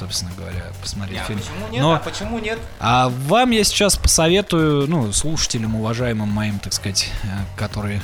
собственно 0.00 0.32
говоря, 0.36 0.64
посмотреть 0.80 1.20
а 1.20 1.24
фильм. 1.24 1.40
Почему 1.40 1.68
нет? 1.68 1.82
Но, 1.82 1.92
а 1.92 1.98
почему 1.98 2.38
нет? 2.38 2.58
А 2.78 3.08
вам 3.10 3.50
я 3.50 3.62
сейчас 3.64 3.96
посоветую, 3.96 4.88
ну, 4.88 5.12
слушателям, 5.12 5.76
уважаемым 5.76 6.28
моим, 6.28 6.58
так 6.58 6.72
сказать, 6.72 7.10
э, 7.22 7.26
которые 7.58 7.98
э, 7.98 8.00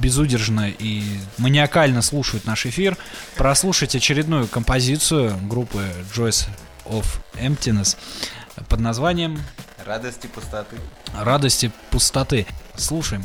безудержно 0.00 0.68
и 0.68 1.02
маниакально 1.38 2.02
слушают 2.02 2.44
наш 2.44 2.66
эфир, 2.66 2.96
прослушать 3.36 3.94
очередную 3.94 4.48
композицию 4.48 5.38
группы 5.42 5.84
Joyce 6.14 6.48
of 6.86 7.06
Emptiness 7.34 7.96
под 8.68 8.80
названием 8.80 9.38
Радости 9.86 10.26
пустоты. 10.26 10.76
Радости 11.14 11.70
пустоты. 11.90 12.44
Слушаем. 12.74 13.24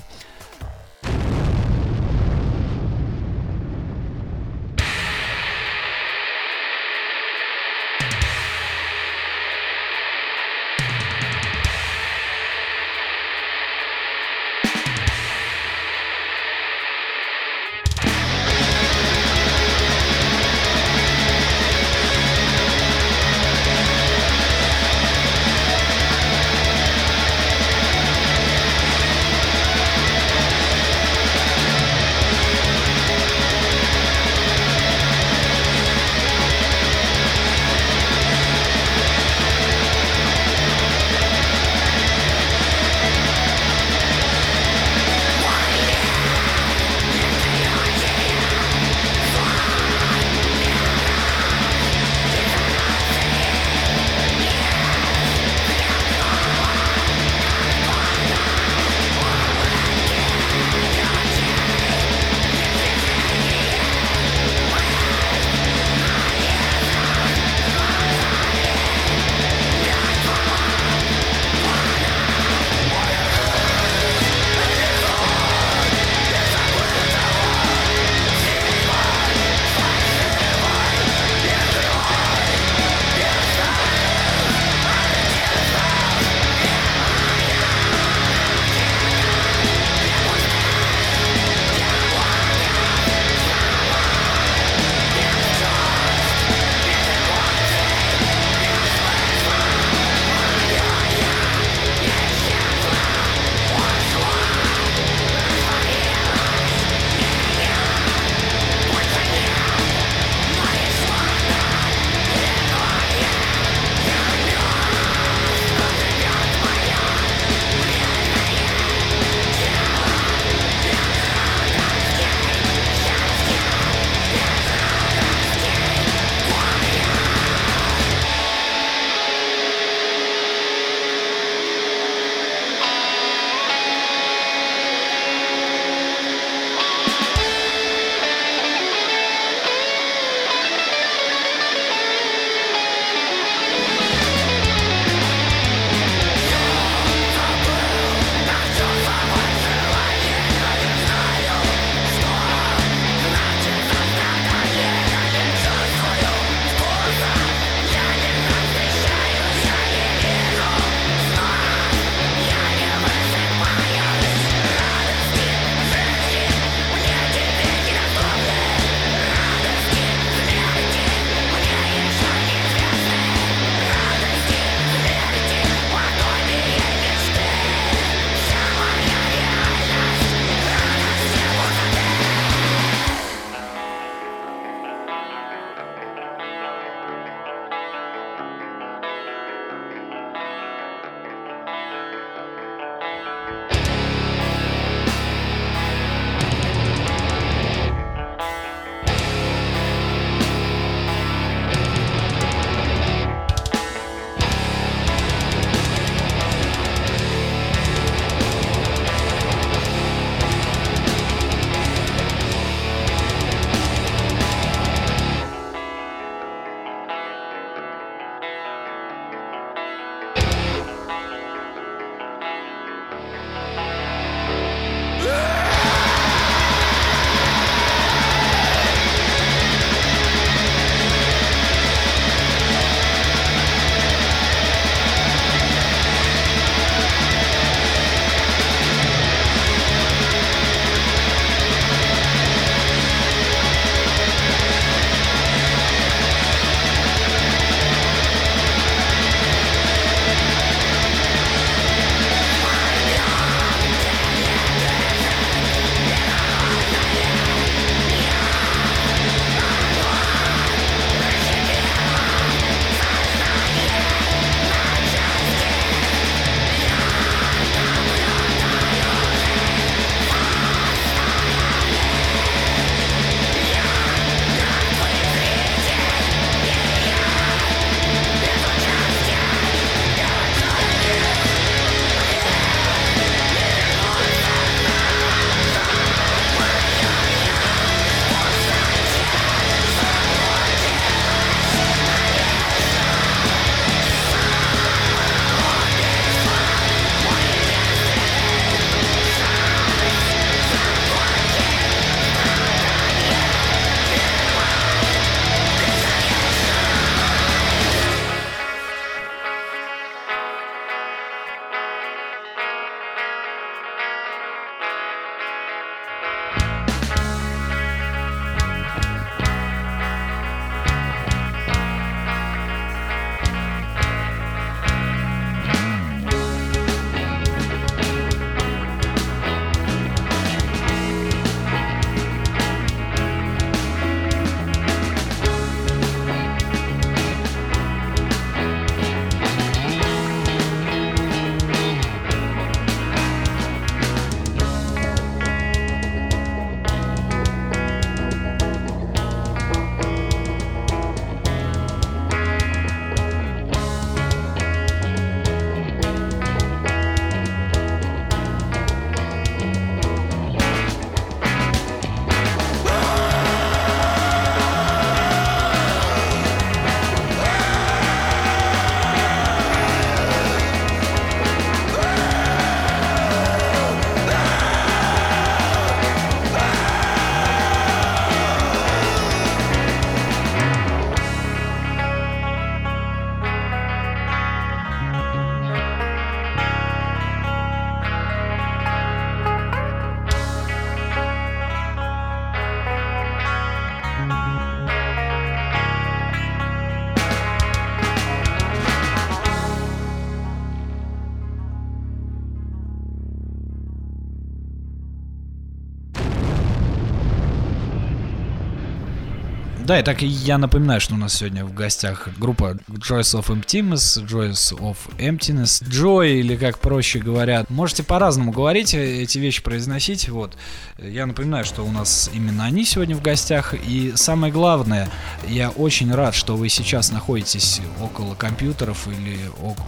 И 410.02 410.04
так 410.04 410.23
я 410.23 410.58
напоминаю, 410.58 410.99
что 410.99 411.13
у 411.13 411.17
нас 411.17 411.35
сегодня 411.35 411.63
в 411.63 411.75
гостях 411.75 412.27
группа 412.39 412.79
Joys 412.89 413.39
of 413.39 413.49
Emptiness, 413.49 414.25
Joys 414.25 414.75
of 414.79 414.97
Emptiness, 415.19 415.83
Joy, 415.87 416.39
или 416.39 416.56
как 416.56 416.79
проще 416.79 417.19
говорят. 417.19 417.69
Можете 417.69 418.02
по-разному 418.02 418.52
говорить, 418.52 418.95
э, 418.95 419.21
эти 419.21 419.37
вещи 419.37 419.62
произносить. 419.62 420.27
Вот. 420.27 420.58
Я 420.97 421.27
напоминаю, 421.27 421.65
что 421.65 421.83
у 421.83 421.91
нас 421.91 422.31
именно 422.33 422.65
они 422.65 422.83
сегодня 422.83 423.15
в 423.15 423.21
гостях. 423.21 423.75
И 423.75 424.13
самое 424.15 424.52
главное, 424.52 425.08
я 425.47 425.69
очень 425.69 426.12
рад, 426.12 426.33
что 426.33 426.56
вы 426.56 426.69
сейчас 426.69 427.12
находитесь 427.12 427.79
около 428.02 428.33
компьютеров 428.33 429.08
или 429.08 429.37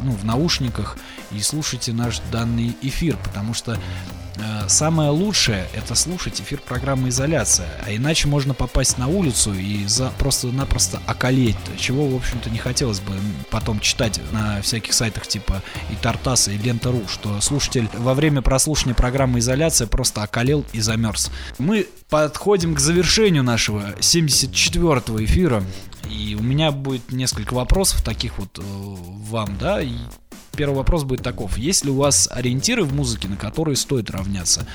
ну, 0.03 0.11
в 0.11 0.23
наушниках 0.23 0.95
и 1.31 1.39
слушаете 1.39 1.91
наш 1.91 2.19
данный 2.31 2.77
эфир, 2.83 3.17
потому 3.23 3.55
что 3.55 3.79
самое 4.67 5.09
лучшее 5.09 5.67
это 5.73 5.95
слушать 5.95 6.41
эфир 6.41 6.59
программы 6.59 7.09
«Изоляция», 7.09 7.67
а 7.85 7.93
иначе 7.93 8.27
можно 8.27 8.53
попасть 8.53 8.97
на 8.97 9.07
улицу 9.07 9.53
и 9.53 9.85
за 9.85 10.11
просто-напросто 10.17 11.01
околеть, 11.05 11.57
чего, 11.77 12.07
в 12.07 12.15
общем-то, 12.15 12.49
не 12.49 12.57
хотелось 12.57 12.99
бы 12.99 13.13
потом 13.49 13.79
читать 13.79 14.19
на 14.31 14.61
всяких 14.61 14.93
сайтах 14.93 15.27
типа 15.27 15.61
и 15.91 15.95
Тартаса, 15.95 16.51
и 16.51 16.57
Лента.ру, 16.57 17.03
что 17.07 17.39
слушатель 17.41 17.89
во 17.93 18.13
время 18.13 18.41
прослушивания 18.41 18.95
программы 18.95 19.39
«Изоляция» 19.39 19.87
просто 19.87 20.23
околел 20.23 20.65
и 20.73 20.79
замерз. 20.79 21.31
Мы 21.57 21.87
подходим 22.09 22.75
к 22.75 22.79
завершению 22.79 23.43
нашего 23.43 23.91
74-го 23.99 25.23
эфира, 25.23 25.63
и 26.09 26.35
у 26.35 26.43
меня 26.43 26.71
будет 26.71 27.11
несколько 27.11 27.53
вопросов 27.53 28.03
таких 28.03 28.37
вот 28.37 28.59
э, 28.59 28.61
вам, 28.63 29.57
да, 29.57 29.81
и 29.81 29.93
первый 30.55 30.75
вопрос 30.75 31.03
будет 31.03 31.23
таков. 31.23 31.57
Есть 31.57 31.85
ли 31.85 31.91
у 31.91 31.95
вас 31.95 32.29
ориентиры 32.31 32.83
в 32.83 32.93
музыке, 32.93 33.27
на 33.27 33.37
которые 33.37 33.75
стоит 33.75 34.09
равняться? 34.11 34.67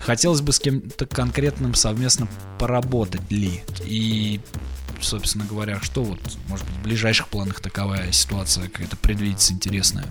Хотелось 0.00 0.40
бы 0.40 0.52
с 0.52 0.58
кем-то 0.58 1.06
конкретным 1.06 1.74
совместно 1.74 2.28
поработать 2.58 3.30
ли? 3.30 3.62
И 3.84 4.40
собственно 5.00 5.44
говоря, 5.44 5.80
что 5.80 6.02
вот, 6.02 6.20
может 6.48 6.64
быть, 6.66 6.76
в 6.76 6.82
ближайших 6.82 7.28
планах 7.28 7.60
таковая 7.60 8.12
ситуация 8.12 8.68
какая-то 8.68 8.96
предвидится 8.96 9.52
интересная? 9.52 10.06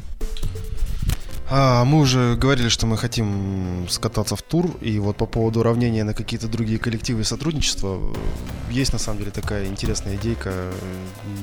А, 1.54 1.84
мы 1.84 2.00
уже 2.00 2.38
говорили, 2.38 2.70
что 2.70 2.88
мы 2.88 2.98
хотим 2.98 3.86
скататься 3.90 4.38
в 4.38 4.42
тур, 4.42 4.72
и 4.80 5.00
вот 5.00 5.18
по 5.18 5.26
поводу 5.26 5.60
уравнения 5.60 6.06
на 6.06 6.14
какие-то 6.14 6.48
другие 6.48 6.80
коллективы 6.80 7.22
и 7.22 7.24
сотрудничества, 7.26 8.00
э, 8.00 8.74
есть 8.74 8.94
на 8.94 9.00
самом 9.00 9.20
деле 9.20 9.32
такая 9.32 9.66
интересная 9.66 10.16
идейка, 10.16 10.50
э, 10.54 10.72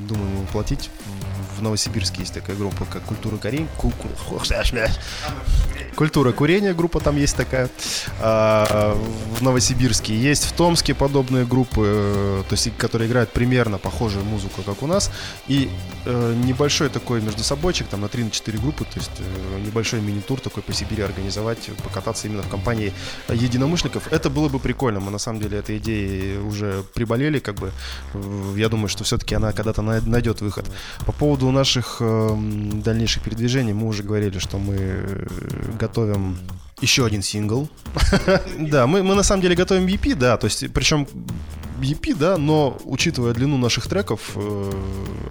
думаем 0.08 0.40
воплотить. 0.40 0.88
В 1.58 1.62
Новосибирске 1.62 2.20
есть 2.20 2.32
такая 2.32 2.56
группа, 2.56 2.86
как 2.86 3.02
Культура 3.02 3.36
Курения. 3.36 3.68
Культура 5.94 6.32
курения 6.32 6.72
группа 6.72 7.00
там 7.00 7.16
есть 7.16 7.36
такая. 7.36 7.68
А, 8.20 8.96
в 9.38 9.42
Новосибирске 9.42 10.16
есть 10.16 10.44
в 10.44 10.52
Томске 10.52 10.94
подобные 10.94 11.44
группы, 11.44 11.82
э, 11.84 12.42
то 12.48 12.54
есть 12.54 12.70
которые 12.78 13.10
играют 13.10 13.32
примерно 13.32 13.76
похожую 13.76 14.24
музыку, 14.24 14.62
как 14.62 14.82
у 14.82 14.86
нас. 14.86 15.10
И 15.48 15.68
небольшой 16.06 16.88
такой 16.88 17.20
между 17.20 17.42
собойчик, 17.42 17.88
там 17.88 18.00
на 18.00 18.06
3-4 18.06 18.58
группы, 18.58 18.84
то 18.84 18.98
есть 18.98 19.10
небольшой 19.66 19.97
небольшой 19.98 20.00
мини-тур 20.00 20.40
такой 20.40 20.62
по 20.62 20.72
Сибири 20.72 21.02
организовать, 21.02 21.70
покататься 21.82 22.28
именно 22.28 22.42
в 22.42 22.48
компании 22.48 22.92
единомышленников. 23.28 24.12
Это 24.12 24.30
было 24.30 24.48
бы 24.48 24.58
прикольно. 24.58 25.00
Мы 25.00 25.10
на 25.10 25.18
самом 25.18 25.40
деле 25.40 25.58
этой 25.58 25.78
идеей 25.78 26.38
уже 26.38 26.82
приболели, 26.94 27.38
как 27.38 27.56
бы. 27.56 27.72
Я 28.56 28.68
думаю, 28.68 28.88
что 28.88 29.04
все-таки 29.04 29.34
она 29.36 29.52
когда-то 29.52 29.82
найдет 29.82 30.40
выход. 30.40 30.64
По 31.06 31.12
поводу 31.12 31.50
наших 31.50 31.98
э, 32.00 32.36
дальнейших 32.84 33.22
передвижений 33.22 33.72
мы 33.72 33.86
уже 33.86 34.02
говорили, 34.02 34.38
что 34.38 34.58
мы 34.58 34.76
э, 34.76 35.26
готовим 35.80 36.38
еще 36.82 37.04
один 37.04 37.22
сингл. 37.22 37.68
да, 38.58 38.86
мы, 38.86 39.02
мы 39.02 39.14
на 39.14 39.22
самом 39.22 39.42
деле 39.42 39.54
готовим 39.56 39.86
EP, 39.86 40.14
да, 40.14 40.36
то 40.36 40.46
есть, 40.46 40.72
причем 40.72 41.06
EP, 41.80 42.14
да, 42.14 42.36
но 42.36 42.78
учитывая 42.84 43.34
длину 43.34 43.58
наших 43.58 43.88
треков, 43.88 44.32
э, 44.34 44.72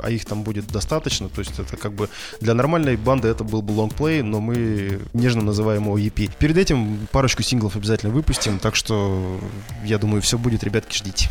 а 0.02 0.10
их 0.10 0.26
там 0.26 0.44
будет 0.44 0.68
достаточно, 0.68 1.30
то 1.30 1.40
есть 1.40 1.58
это 1.60 1.78
как 1.78 1.94
бы 1.94 2.10
для 2.42 2.54
нормальной 2.54 2.96
банды 2.98 3.28
это 3.28 3.44
был 3.44 3.62
бы 3.62 3.72
лонгплей, 3.72 4.22
но 4.22 4.40
мы 4.40 5.00
нежно 5.14 5.42
называем 5.42 5.84
его 5.84 5.98
EP. 5.98 6.32
Перед 6.38 6.58
этим 6.58 7.08
парочку 7.12 7.44
синглов 7.44 7.76
обязательно 7.76 8.14
выпустим, 8.14 8.60
так 8.60 8.76
что 8.76 9.40
я 9.84 9.98
думаю, 9.98 10.22
все 10.22 10.38
будет, 10.38 10.64
ребятки, 10.64 10.96
ждите. 10.96 11.30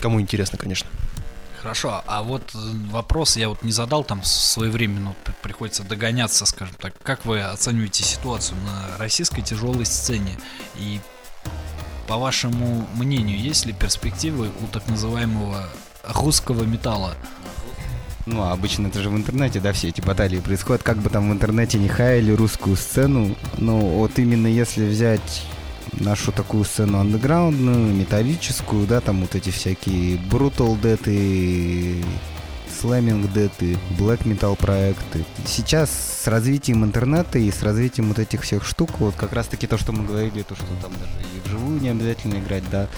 Кому 0.00 0.20
интересно, 0.20 0.58
конечно. 0.58 0.88
Хорошо, 1.62 2.02
а 2.08 2.24
вот 2.24 2.50
вопрос 2.54 3.36
я 3.36 3.48
вот 3.48 3.62
не 3.62 3.70
задал 3.70 4.02
там 4.02 4.24
своевременно, 4.24 5.14
приходится 5.42 5.84
догоняться, 5.84 6.44
скажем 6.44 6.74
так. 6.74 6.92
Как 7.04 7.24
вы 7.24 7.40
оцениваете 7.40 8.02
ситуацию 8.02 8.58
на 8.62 8.98
российской 8.98 9.42
тяжелой 9.42 9.86
сцене? 9.86 10.36
И 10.74 11.00
по 12.06 12.16
вашему 12.16 12.86
мнению, 12.94 13.38
есть 13.38 13.66
ли 13.66 13.72
перспективы 13.72 14.50
у 14.62 14.66
так 14.66 14.86
называемого 14.88 15.68
русского 16.04 16.64
металла? 16.64 17.14
Ну, 18.26 18.42
обычно 18.44 18.86
это 18.86 19.02
же 19.02 19.10
в 19.10 19.16
интернете, 19.16 19.60
да, 19.60 19.72
все 19.72 19.88
эти 19.88 20.00
баталии 20.00 20.38
происходят. 20.38 20.82
Как 20.82 20.98
бы 20.98 21.10
там 21.10 21.28
в 21.28 21.32
интернете 21.32 21.78
не 21.78 21.88
хаяли 21.88 22.32
русскую 22.32 22.76
сцену, 22.76 23.34
но 23.58 23.78
вот 23.78 24.18
именно 24.18 24.46
если 24.46 24.86
взять 24.86 25.42
нашу 25.92 26.30
такую 26.30 26.64
сцену 26.64 26.98
андеграундную, 27.00 27.92
металлическую, 27.94 28.86
да, 28.86 29.00
там 29.00 29.22
вот 29.22 29.34
эти 29.34 29.50
всякие 29.50 30.16
Brutal 30.16 30.80
Death 30.80 31.04
и 31.06 32.02
Slamming 32.82 33.32
Dead 33.32 33.52
и 33.60 33.76
Black 33.98 34.22
Metal 34.24 34.56
проекты. 34.56 35.24
Сейчас 35.46 35.90
с 35.90 36.26
развитием 36.26 36.84
интернета 36.84 37.38
и 37.38 37.50
с 37.50 37.62
развитием 37.62 38.08
вот 38.08 38.18
этих 38.18 38.42
всех 38.42 38.64
штук, 38.64 38.90
вот 38.98 39.14
как 39.14 39.32
раз 39.32 39.46
таки 39.48 39.66
то, 39.66 39.78
что 39.78 39.92
мы 39.92 40.04
говорили, 40.04 40.42
то, 40.42 40.54
что 40.54 40.66
там 40.80 40.92
даже 40.92 41.12
не 41.80 41.88
обязательно 41.88 42.38
играть, 42.38 42.64
да, 42.70 42.88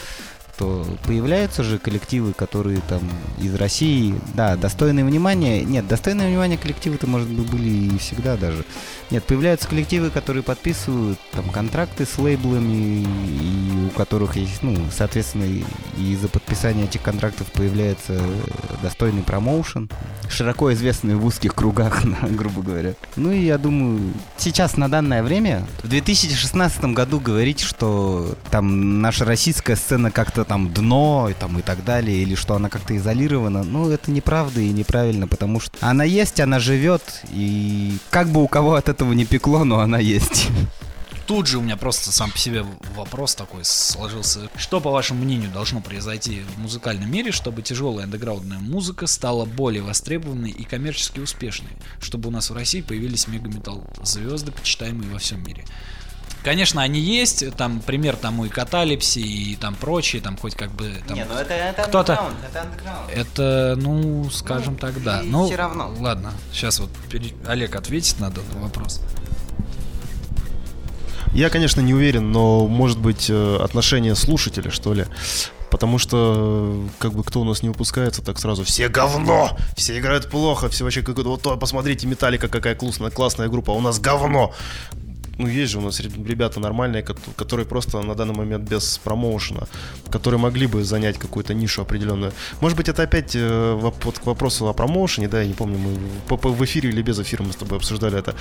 то 0.57 0.87
появляются 1.07 1.63
же 1.63 1.79
коллективы, 1.79 2.33
которые 2.33 2.81
там 2.89 3.03
из 3.39 3.55
России, 3.55 4.15
да, 4.35 4.57
достойные 4.57 5.05
внимания. 5.05 5.65
Нет, 5.65 5.87
достойные 5.87 6.29
внимания 6.29 6.57
коллективы-то, 6.57 7.07
может 7.07 7.29
быть, 7.29 7.51
были 7.51 7.95
и 7.95 7.99
всегда 7.99 8.37
даже. 8.37 8.65
Нет, 9.11 9.25
появляются 9.25 9.69
коллективы, 9.69 10.11
которые 10.11 10.43
подписывают 10.43 11.19
там 11.33 11.49
контракты 11.51 12.07
с 12.07 12.19
лейблами, 12.19 13.05
и 13.05 13.87
у 13.87 13.91
которых 13.91 14.37
есть, 14.37 14.63
ну, 14.63 14.77
соответственно, 14.93 15.45
и 15.97 16.17
за 16.17 16.29
подписание 16.29 16.87
этих 16.87 17.03
контрактов 17.03 17.47
появляется 17.53 18.21
достойный 18.83 19.23
промоушен, 19.23 19.91
широко 20.29 20.73
известный 20.73 21.17
в 21.17 21.25
узких 21.25 21.55
кругах, 21.55 22.03
грубо 22.23 22.63
говоря. 22.63 22.95
Ну 23.17 23.33
и 23.33 23.45
я 23.45 23.59
думаю, 23.59 24.01
сейчас 24.37 24.77
на 24.77 24.89
данное 24.89 25.23
время, 25.23 25.67
в 25.83 25.89
2016 25.89 26.85
году 26.87 27.21
говорить, 27.21 27.61
что 27.61 28.37
там 28.51 29.01
наша 29.01 29.25
российская 29.25 29.77
сцена 29.77 30.11
как-то 30.11 30.44
там 30.45 30.73
дно 30.73 31.29
и, 31.31 31.35
там, 31.35 31.59
и 31.59 31.63
так 31.63 31.85
далее, 31.85 32.23
или 32.23 32.35
что 32.35 32.55
она 32.55 32.69
как-то 32.69 32.97
изолирована, 32.97 33.63
ну, 33.63 33.91
это 33.91 34.11
неправда 34.11 34.61
и 34.61 34.71
неправильно, 34.71 35.27
потому 35.27 35.61
что 35.61 35.77
она 35.81 36.05
есть, 36.05 36.41
она 36.41 36.59
живет, 36.59 37.03
и 37.31 37.97
как 38.11 38.29
бы 38.29 38.43
у 38.43 38.49
кого 38.49 38.75
от 38.75 38.89
этого 38.89 39.13
не 39.13 39.25
пекло, 39.25 39.65
но 39.65 39.81
она 39.81 39.99
есть. 39.99 40.49
Тут 41.27 41.47
же 41.47 41.57
у 41.57 41.63
меня 41.63 41.79
просто 41.79 42.13
сам 42.13 42.31
по 42.31 42.37
себе 42.37 42.67
вопрос 42.95 43.35
такой 43.35 43.65
сложился. 43.65 44.51
Что, 44.57 44.81
по 44.81 44.91
вашему 44.91 45.25
мнению, 45.25 45.51
должно 45.51 45.81
произойти 45.81 46.43
в 46.55 46.59
музыкальном 46.59 47.11
мире, 47.11 47.33
чтобы 47.33 47.63
тяжелая 47.63 48.05
андеграундная 48.05 48.59
музыка 48.59 49.07
стала 49.07 49.47
более 49.47 49.83
востребованной 49.83 50.51
и 50.51 50.65
коммерчески 50.65 51.21
успешной? 51.21 51.71
Чтобы 51.99 52.29
у 52.29 52.31
нас 52.31 52.51
в 52.51 52.55
России 52.55 52.83
появились 52.83 53.27
мегаметал 53.27 53.87
звезды, 54.03 54.53
почитаемые 54.53 55.11
во 55.11 55.19
всем 55.19 55.43
мире? 55.43 55.65
Конечно, 56.45 56.83
они 56.83 57.01
есть, 57.01 57.57
там 57.57 57.81
пример 57.81 58.17
тому 58.17 58.45
и 58.45 58.51
каталипси, 58.51 59.19
и 59.19 59.57
там 59.57 59.75
прочие, 59.75 60.21
там 60.21 60.37
хоть 60.37 60.55
как 60.55 60.71
бы 60.73 60.93
там 61.09 61.17
Не, 61.17 61.25
ну 61.25 61.35
это, 61.35 61.55
это 61.55 61.85
кто-то 61.85 62.21
это. 62.53 63.21
Это, 63.21 63.75
ну, 63.81 64.29
скажем 64.31 64.75
ну, 64.75 64.79
так, 64.79 65.03
да. 65.03 65.23
Ну, 65.25 65.47
все 65.47 65.57
равно. 65.57 65.95
Ладно, 65.99 66.35
сейчас 66.53 66.81
вот 66.81 66.91
Олег 67.47 67.75
ответит 67.75 68.21
на 68.21 68.27
этот 68.27 68.45
вопрос. 68.57 69.01
Я, 71.33 71.49
конечно, 71.49 71.81
не 71.81 71.95
уверен, 71.95 72.31
но 72.31 72.67
может 72.67 72.99
быть 72.99 73.31
э, 73.31 73.57
отношение 73.57 74.15
слушателя, 74.15 74.71
что 74.71 74.93
ли. 74.93 75.07
Потому 75.71 75.99
что, 75.99 76.87
как 76.99 77.15
бы, 77.15 77.25
кто 77.25 77.41
у 77.41 77.45
нас 77.45 77.63
не 77.63 77.71
выпускается, 77.71 78.23
так 78.23 78.39
сразу 78.39 78.65
все 78.65 78.89
говно, 78.89 79.57
все 79.77 79.99
играют 79.99 80.31
плохо, 80.31 80.69
все 80.69 80.85
вообще 80.85 81.03
как 81.03 81.17
вот 81.17 81.59
посмотрите, 81.59 82.07
Металлика 82.07 82.49
какая 82.49 82.77
классная, 82.77 83.11
классная 83.11 83.49
группа, 83.49 83.73
а 83.73 83.77
у 83.77 83.81
нас 83.81 83.99
говно 83.99 84.55
ну, 85.39 85.49
есть 85.49 85.73
же 85.73 85.79
у 85.79 85.81
нас 85.81 86.01
ребята 86.01 86.61
нормальные, 86.61 87.03
которые 87.37 87.67
просто 87.67 88.03
на 88.03 88.15
данный 88.15 88.35
момент 88.35 88.69
без 88.69 88.99
промоушена, 88.99 89.67
которые 90.11 90.41
могли 90.41 90.67
бы 90.67 90.85
занять 90.85 91.19
какую-то 91.19 91.55
нишу 91.55 91.83
определенную. 91.83 92.33
Может 92.61 92.77
быть, 92.77 92.89
это 92.89 93.03
опять 93.03 93.35
э, 93.35 93.75
вот 93.75 94.19
к 94.19 94.27
вопросу 94.27 94.69
о 94.69 94.73
промоушене, 94.73 95.29
да, 95.29 95.41
я 95.43 95.49
не 95.49 95.55
помню, 95.55 95.79
мы 95.79 95.95
в 96.29 96.65
эфире 96.65 96.91
или 96.91 97.03
без 97.03 97.19
эфира 97.19 97.43
мы 97.43 97.53
с 97.53 97.57
тобой 97.57 97.79
обсуждали 97.79 98.19
это. 98.19 98.35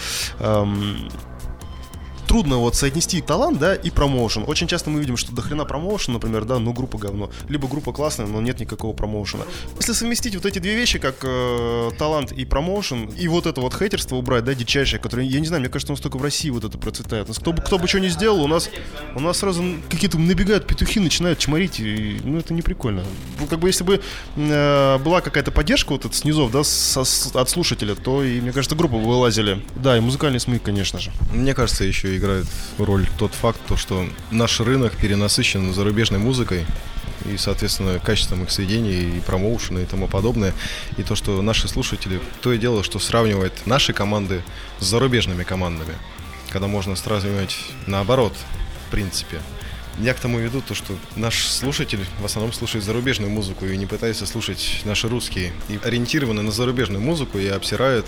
Трудно 2.34 2.58
вот 2.58 2.76
соотнести 2.76 3.22
талант, 3.22 3.60
да, 3.60 3.76
и 3.76 3.92
промоушен. 3.92 4.46
Очень 4.48 4.66
часто 4.66 4.90
мы 4.90 5.00
видим, 5.00 5.18
что 5.18 5.32
до 5.36 5.44
хрена 5.44 5.66
промоушен, 5.66 6.14
например, 6.14 6.46
да, 6.46 6.58
ну 6.58 6.74
группа 6.74 6.98
говно. 6.98 7.30
Либо 7.48 7.68
группа 7.68 7.94
классная, 7.94 8.26
но 8.26 8.42
нет 8.42 8.60
никакого 8.60 8.92
промоушена. 8.94 9.44
Если 9.78 9.94
совместить 9.94 10.34
вот 10.34 10.48
эти 10.48 10.58
две 10.58 10.74
вещи, 10.74 10.98
как 10.98 11.18
э, 11.22 11.92
талант 12.00 12.32
и 12.32 12.44
промоушен, 12.44 13.06
и 13.06 13.28
вот 13.28 13.46
это 13.46 13.62
вот 13.62 13.76
хейтерство 13.76 14.16
убрать, 14.16 14.46
да, 14.46 14.56
дичайшее, 14.56 15.00
которое, 15.00 15.28
я 15.28 15.40
не 15.40 15.46
знаю, 15.46 15.62
мне 15.62 15.70
кажется, 15.70 15.94
у 15.94 15.96
нас 15.96 16.02
только 16.02 16.18
в 16.18 16.24
России 16.24 16.50
вот 16.50 16.64
это 16.64 16.76
процветает. 16.80 17.28
Кто 17.30 17.54
бы, 17.54 17.62
кто 17.62 17.78
бы 17.78 17.88
что 17.88 18.00
ни 18.00 18.08
сделал, 18.08 18.42
у 18.44 18.48
нас, 18.48 18.68
у 19.14 19.20
нас 19.20 19.38
сразу 19.38 19.64
какие-то 19.92 20.18
набегают 20.18 20.66
петухи, 20.66 21.00
начинают 21.00 21.38
чморить, 21.38 21.80
и, 21.80 22.20
ну 22.24 22.40
это 22.40 22.56
не 22.56 22.64
прикольно. 22.64 23.04
Ну, 23.40 23.46
Как 23.46 23.60
бы 23.60 23.70
если 23.70 23.84
бы 23.84 24.02
э, 24.38 24.98
была 24.98 25.22
какая-то 25.22 25.52
поддержка 25.52 25.92
вот 25.92 26.06
от 26.06 26.16
снизов, 26.16 26.50
да, 26.52 26.64
со- 26.64 27.04
от 27.40 27.48
слушателя, 27.52 27.94
то 27.94 28.24
и, 28.24 28.42
мне 28.42 28.52
кажется, 28.52 28.76
группы 28.76 28.96
вылазили. 28.96 29.64
Да, 29.76 29.96
и 29.96 30.00
музыкальный 30.00 30.40
смык, 30.40 30.64
конечно 30.64 30.98
же. 31.00 31.12
Мне 31.32 31.54
кажется, 31.54 31.84
еще 31.84 32.22
играет 32.24 32.47
роль 32.78 33.05
тот 33.17 33.34
факт, 33.34 33.59
то, 33.67 33.76
что 33.76 34.07
наш 34.32 34.61
рынок 34.61 34.95
перенасыщен 34.95 35.74
зарубежной 35.74 36.19
музыкой 36.19 36.65
и, 37.26 37.36
соответственно, 37.38 37.99
качеством 37.99 38.43
их 38.43 38.51
сведений 38.51 39.17
и 39.17 39.19
промоушена 39.19 39.80
и 39.80 39.86
тому 39.86 40.07
подобное. 40.07 40.53
И 40.97 41.03
то, 41.03 41.15
что 41.15 41.41
наши 41.41 41.67
слушатели, 41.67 42.21
то 42.41 42.53
и 42.53 42.57
дело, 42.57 42.84
что 42.84 42.99
сравнивают 42.99 43.53
наши 43.65 43.91
команды 43.91 44.41
с 44.80 44.86
зарубежными 44.86 45.43
командами, 45.43 45.95
когда 46.49 46.67
можно 46.67 46.95
сравнивать 46.95 47.57
наоборот, 47.88 48.34
в 48.88 48.91
принципе. 48.91 49.39
Я 49.99 50.13
к 50.13 50.19
тому 50.19 50.39
веду 50.39 50.61
то, 50.61 50.74
что 50.74 50.95
наш 51.15 51.45
слушатель 51.45 52.03
в 52.19 52.26
основном 52.26 52.51
слушает 52.51 52.84
зарубежную 52.84 53.30
музыку 53.30 53.65
и 53.65 53.78
не 53.78 53.86
пытается 53.86 54.26
слушать 54.26 54.82
наши 54.86 55.07
русские. 55.07 55.51
И 55.69 55.80
ориентированы 55.84 56.41
на 56.41 56.51
зарубежную 56.51 57.01
музыку 57.01 57.38
и 57.38 57.47
обсирают 57.47 58.07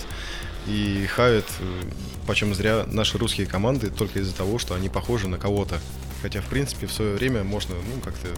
и 0.68 1.06
хают, 1.08 1.46
э, 1.60 1.82
почем 2.28 2.54
зря 2.56 2.86
наши 2.88 3.18
русские 3.18 3.48
команды 3.48 3.90
только 3.90 4.20
из-за 4.20 4.36
того, 4.36 4.60
что 4.60 4.76
они 4.76 4.90
похожи 4.90 5.28
на 5.28 5.38
кого-то. 5.38 5.80
Хотя, 6.26 6.42
в 6.42 6.46
принципе, 6.46 6.88
в 6.88 6.92
свое 6.92 7.14
время 7.14 7.44
можно, 7.44 7.76
ну, 7.76 8.02
как-то 8.04 8.30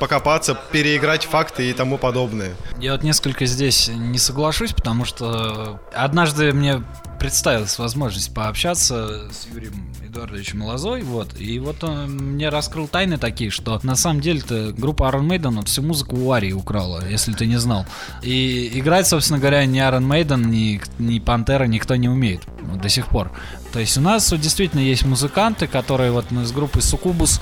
покопаться, 0.00 0.58
переиграть 0.72 1.24
факты 1.24 1.68
и 1.68 1.74
тому 1.74 1.98
подобное. 1.98 2.54
Я 2.80 2.92
вот 2.92 3.02
несколько 3.02 3.44
здесь 3.44 3.90
не 3.94 4.16
соглашусь, 4.16 4.72
потому 4.72 5.04
что 5.04 5.78
однажды 5.92 6.54
мне 6.54 6.82
представилась 7.20 7.78
возможность 7.78 8.32
пообщаться 8.32 9.30
с 9.30 9.46
Юрием 9.52 9.92
Эдуардовичем 10.02 10.62
Лозой, 10.62 11.02
вот, 11.02 11.38
и 11.38 11.58
вот 11.58 11.84
он 11.84 12.12
мне 12.12 12.48
раскрыл 12.48 12.88
тайны 12.88 13.18
такие, 13.18 13.50
что 13.50 13.78
на 13.82 13.94
самом 13.94 14.22
деле-то 14.22 14.72
группа 14.72 15.04
Iron 15.04 15.28
Maiden 15.28 15.56
вот 15.56 15.68
всю 15.68 15.82
музыку 15.82 16.16
у 16.16 16.32
Арии 16.32 16.52
украла, 16.52 17.06
если 17.06 17.34
ты 17.34 17.44
не 17.44 17.58
знал. 17.58 17.84
И 18.22 18.70
играть, 18.78 19.06
собственно 19.06 19.38
говоря, 19.38 19.66
ни 19.66 19.80
Iron 19.80 20.06
Maiden, 20.06 20.46
ни, 20.46 20.80
ни 20.98 21.18
Пантера 21.18 21.64
никто 21.64 21.94
не 21.96 22.08
умеет 22.08 22.40
до 22.76 22.88
сих 22.88 23.08
пор. 23.08 23.30
То 23.72 23.80
есть 23.80 23.96
у 23.98 24.00
нас 24.00 24.30
вот 24.30 24.40
действительно 24.40 24.80
есть 24.80 25.04
музыканты, 25.04 25.66
которые 25.66 26.10
вот 26.10 26.30
мы 26.30 26.44
с 26.44 26.52
группой 26.52 26.82
Сукубус, 26.82 27.40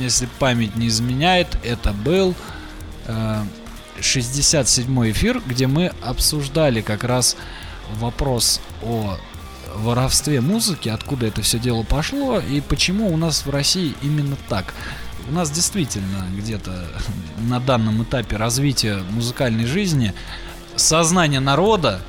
если 0.00 0.28
память 0.38 0.76
не 0.76 0.88
изменяет, 0.88 1.58
это 1.62 1.92
был 1.92 2.34
э, 3.06 3.42
67 4.00 5.10
эфир, 5.10 5.42
где 5.46 5.66
мы 5.66 5.92
обсуждали 6.02 6.80
как 6.80 7.04
раз 7.04 7.36
вопрос 7.98 8.60
о 8.82 9.18
воровстве 9.74 10.40
музыки, 10.40 10.88
откуда 10.88 11.26
это 11.26 11.42
все 11.42 11.58
дело 11.58 11.82
пошло 11.82 12.40
и 12.40 12.60
почему 12.60 13.12
у 13.12 13.16
нас 13.16 13.46
в 13.46 13.50
России 13.50 13.94
именно 14.02 14.36
так. 14.48 14.74
У 15.28 15.32
нас 15.32 15.50
действительно 15.50 16.26
где-то 16.36 16.86
на 17.38 17.60
данном 17.60 18.02
этапе 18.02 18.36
развития 18.36 19.00
музыкальной 19.10 19.66
жизни 19.66 20.14
сознание 20.76 21.40
народа 21.40 22.00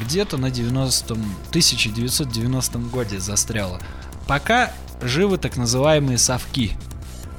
где-то 0.00 0.36
на 0.36 0.46
90-м, 0.46 1.20
1990 1.50 2.78
годе 2.78 3.20
застряло. 3.20 3.80
Пока 4.26 4.72
живы 5.02 5.38
так 5.38 5.56
называемые 5.56 6.18
совки. 6.18 6.72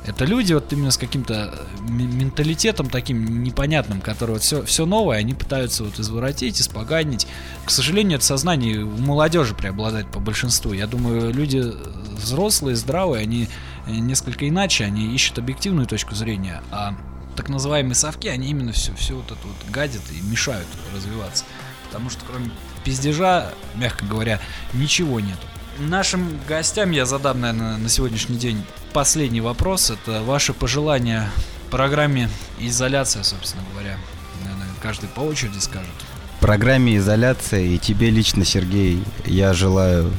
Это 0.06 0.26
люди 0.26 0.52
вот 0.52 0.72
именно 0.74 0.92
с 0.92 0.98
каким-то 0.98 1.54
э, 1.54 1.90
менталитетом 1.90 2.90
таким 2.90 3.42
непонятным, 3.42 4.02
который 4.02 4.32
вот 4.32 4.42
все, 4.42 4.64
все 4.64 4.86
новое, 4.86 5.18
они 5.18 5.34
пытаются 5.34 5.86
вот 5.86 5.98
изворотить, 5.98 6.60
испоганить. 6.60 7.26
К 7.64 7.70
сожалению, 7.70 8.18
это 8.18 8.26
сознание 8.26 8.84
у 8.84 8.98
молодежи 8.98 9.56
преобладает 9.56 10.12
по 10.12 10.20
большинству. 10.20 10.74
Я 10.74 10.88
думаю, 10.88 11.34
люди 11.34 11.62
э, 11.64 11.74
взрослые, 12.18 12.76
здравые, 12.76 13.22
они 13.22 13.48
э, 13.88 13.92
несколько 13.92 14.48
иначе, 14.50 14.84
они 14.84 15.16
ищут 15.16 15.40
объективную 15.40 15.88
точку 15.88 16.16
зрения, 16.16 16.62
а 16.70 16.98
так 17.38 17.48
называемые 17.48 17.96
совки, 17.96 18.28
они 18.28 18.50
именно 18.50 18.74
все, 18.74 18.94
все 18.96 19.16
вот 19.16 19.26
это 19.26 19.40
вот 19.48 19.72
гадят 19.72 20.04
и 20.12 20.22
мешают 20.30 20.68
развиваться. 20.94 21.46
Потому 21.94 22.10
что 22.10 22.22
кроме 22.28 22.50
пиздежа, 22.84 23.52
мягко 23.76 24.04
говоря, 24.04 24.40
ничего 24.74 25.20
нету. 25.20 25.46
Нашим 25.78 26.40
гостям 26.50 26.90
я 26.90 27.06
задам, 27.06 27.40
наверное, 27.42 27.78
на 27.78 27.88
сегодняшний 27.88 28.38
день 28.38 28.66
последний 28.94 29.42
вопрос. 29.42 29.92
Это 29.92 30.24
ваши 30.24 30.54
пожелания 30.54 31.30
программе 31.70 32.32
«Изоляция», 32.60 33.22
собственно 33.22 33.64
говоря. 33.72 33.96
Наверное, 34.44 34.68
каждый 34.82 35.08
по 35.08 35.20
очереди 35.20 35.60
скажет. 35.60 35.94
программе 36.40 36.98
изоляция 36.98 37.62
и 37.62 37.78
тебе 37.78 38.10
лично, 38.10 38.44
Сергей, 38.44 39.04
я 39.26 39.54
желаю 39.54 40.12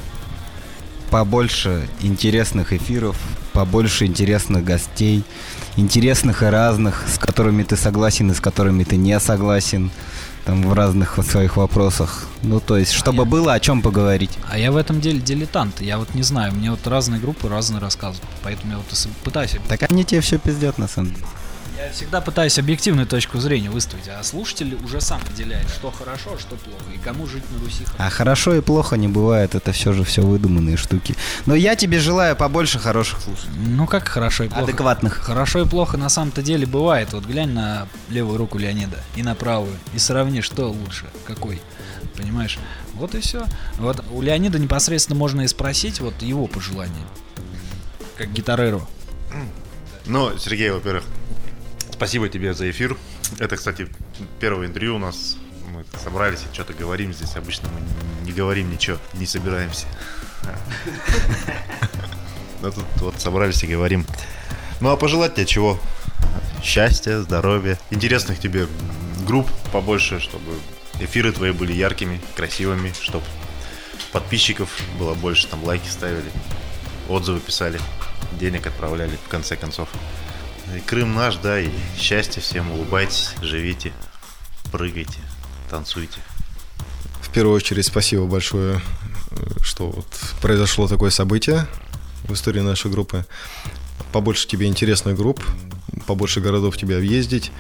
побольше 1.11 1.89
интересных 2.03 2.73
эфиров, 2.73 3.17
побольше 3.53 4.07
интересных 4.07 4.63
гостей, 4.63 5.25
интересных 5.77 6.45
и 6.45 6.47
разных, 6.47 7.03
с 7.13 7.19
которыми 7.19 7.65
ты 7.65 7.77
согласен 7.77 8.31
и 8.31 8.35
с 8.35 8.41
которыми 8.41 8.85
ты 8.85 8.97
не 8.97 9.19
согласен, 9.19 9.91
там 10.45 10.63
в 10.63 10.73
разных 10.75 11.17
вот 11.17 11.27
своих 11.27 11.57
вопросах. 11.57 12.27
Ну, 12.43 12.61
то 12.61 12.77
есть, 12.77 12.93
чтобы 12.93 13.25
я- 13.25 13.25
было 13.25 13.55
о 13.55 13.61
чем 13.61 13.83
поговорить. 13.83 14.31
А 14.51 14.59
я 14.59 14.71
в 14.73 14.77
этом 14.77 15.01
деле 15.01 15.21
дилетант. 15.21 15.81
Я 15.81 15.99
вот 15.99 16.15
не 16.15 16.23
знаю, 16.23 16.53
мне 16.53 16.71
вот 16.71 16.87
разные 16.87 17.21
группы 17.21 17.49
разные 17.49 17.81
рассказывают. 17.81 18.29
Поэтому 18.43 18.73
я 18.73 18.79
вот 18.79 18.87
пытаюсь 19.25 19.57
Так 19.69 19.83
они 19.91 20.05
тебе 20.05 20.21
все 20.21 20.39
пиздят, 20.39 20.79
на 20.79 20.89
самом 20.89 21.11
деле. 21.15 21.27
Я 21.77 21.91
всегда 21.91 22.21
пытаюсь 22.21 22.57
объективную 22.59 23.07
точку 23.07 23.41
зрения 23.41 23.69
выставить, 23.69 24.09
а 24.09 24.23
слушатель 24.23 24.77
уже 24.85 25.01
сам 25.01 25.21
определяет, 25.21 25.69
что 25.71 25.91
хорошо, 25.91 26.35
а 26.37 26.39
что 26.39 26.55
плохо, 26.55 26.85
и 26.95 26.99
кому 26.99 27.27
жить 27.27 27.43
на 27.51 27.59
Руси 27.59 27.85
хорошо. 27.85 27.97
А 27.99 28.11
хорошо 28.11 28.55
и 28.55 28.61
плохо 28.61 28.97
не 28.97 29.09
бывает, 29.09 29.57
это 29.57 29.73
все 29.73 29.93
же 29.93 30.05
все 30.05 30.23
выдуманные 30.23 30.77
штуки. 30.77 31.17
Но 31.47 31.55
я 31.57 31.75
тебе 31.75 31.99
желаю 31.99 32.37
побольше 32.37 32.79
хороших 32.79 33.21
слушателей. 33.21 33.55
Ну 33.67 33.89
как 33.89 34.07
хорошо 34.07 34.45
и 34.45 34.49
плохо? 34.49 34.63
Адекватных. 34.63 35.15
Хорошо 35.15 35.63
и 35.63 35.69
плохо 35.69 35.97
на 35.97 36.09
самом-то 36.09 36.43
деле 36.43 36.65
бывает. 36.65 37.13
Вот 37.13 37.25
глянь 37.25 37.51
на 37.51 37.89
левую 38.09 38.39
руку 38.39 38.57
Леонида 38.57 39.03
и 39.17 39.25
на 39.25 39.35
правую, 39.35 39.77
и 39.95 39.99
сравни, 39.99 40.43
что 40.43 40.69
лучше, 40.69 41.07
какой. 41.27 41.61
Понимаешь? 42.17 42.59
Вот 42.95 43.17
и 43.17 43.21
все. 43.21 43.47
Вот 43.79 44.05
у 44.13 44.23
Леонида 44.23 44.61
непосредственно 44.61 45.19
можно 45.19 45.41
и 45.41 45.49
спросить 45.49 46.01
вот 46.01 46.23
его 46.23 46.47
пожелания. 46.47 47.05
Как 48.17 48.33
гитареру. 48.33 48.87
Ну, 50.07 50.37
Сергей, 50.39 50.71
во-первых, 50.71 51.05
спасибо 52.05 52.29
тебе 52.29 52.53
за 52.53 52.71
эфир. 52.71 52.99
Это, 53.39 53.57
кстати, 53.57 53.89
первое 54.39 54.67
интервью 54.67 54.97
у 54.97 54.99
нас. 54.99 55.39
Мы 55.73 55.87
собрались 55.99 56.41
и 56.41 56.53
что-то 56.55 56.75
говорим 56.75 57.15
здесь. 57.15 57.35
Обычно 57.35 57.71
мы 57.71 58.27
не 58.27 58.33
говорим 58.33 58.71
ничего, 58.71 58.99
не 59.15 59.25
собираемся. 59.25 59.87
Но 62.61 62.71
тут 62.71 62.85
вот 62.97 63.19
собрались 63.23 63.65
и 63.65 63.67
говорим. 63.67 64.05
Ну 64.83 64.91
а 64.91 64.99
пожелать 64.99 65.35
тебе 65.35 65.47
чего? 65.47 65.81
Счастья, 66.63 67.23
здоровья, 67.23 67.79
интересных 67.89 68.39
тебе 68.39 68.69
групп 69.27 69.51
побольше, 69.73 70.21
чтобы 70.21 70.53
эфиры 71.01 71.33
твои 71.33 71.53
были 71.53 71.73
яркими, 71.73 72.21
красивыми, 72.37 72.93
чтобы 73.01 73.25
подписчиков 74.13 74.69
было 74.99 75.15
больше, 75.15 75.49
там 75.49 75.65
лайки 75.65 75.89
ставили, 75.89 76.31
отзывы 77.09 77.41
писали, 77.41 77.81
денег 78.33 78.67
отправляли 78.67 79.17
в 79.25 79.31
конце 79.31 79.57
концов. 79.57 79.89
И 80.77 80.81
Крым 80.81 81.15
наш, 81.15 81.37
да, 81.37 81.61
и 81.61 81.69
счастья 81.97 82.41
всем, 82.41 82.71
улыбайтесь, 82.73 83.31
живите, 83.43 83.93
прыгайте, 84.73 85.19
танцуйте. 85.71 86.19
В 87.21 87.31
первую 87.31 87.55
очередь, 87.55 87.87
спасибо 87.87 88.25
большое, 88.27 88.81
э, 89.31 89.37
что 89.63 89.91
вот 89.91 90.07
произошло 90.41 90.89
такое 90.89 91.11
событие 91.11 91.67
в 92.25 92.33
истории 92.33 92.61
нашей 92.61 92.91
группы. 92.91 93.25
Побольше 94.13 94.49
тебе 94.49 94.67
интересных 94.67 95.17
групп, 95.17 95.45
побольше 96.07 96.41
городов 96.41 96.77
тебе 96.77 96.97
объездить. 96.97 97.53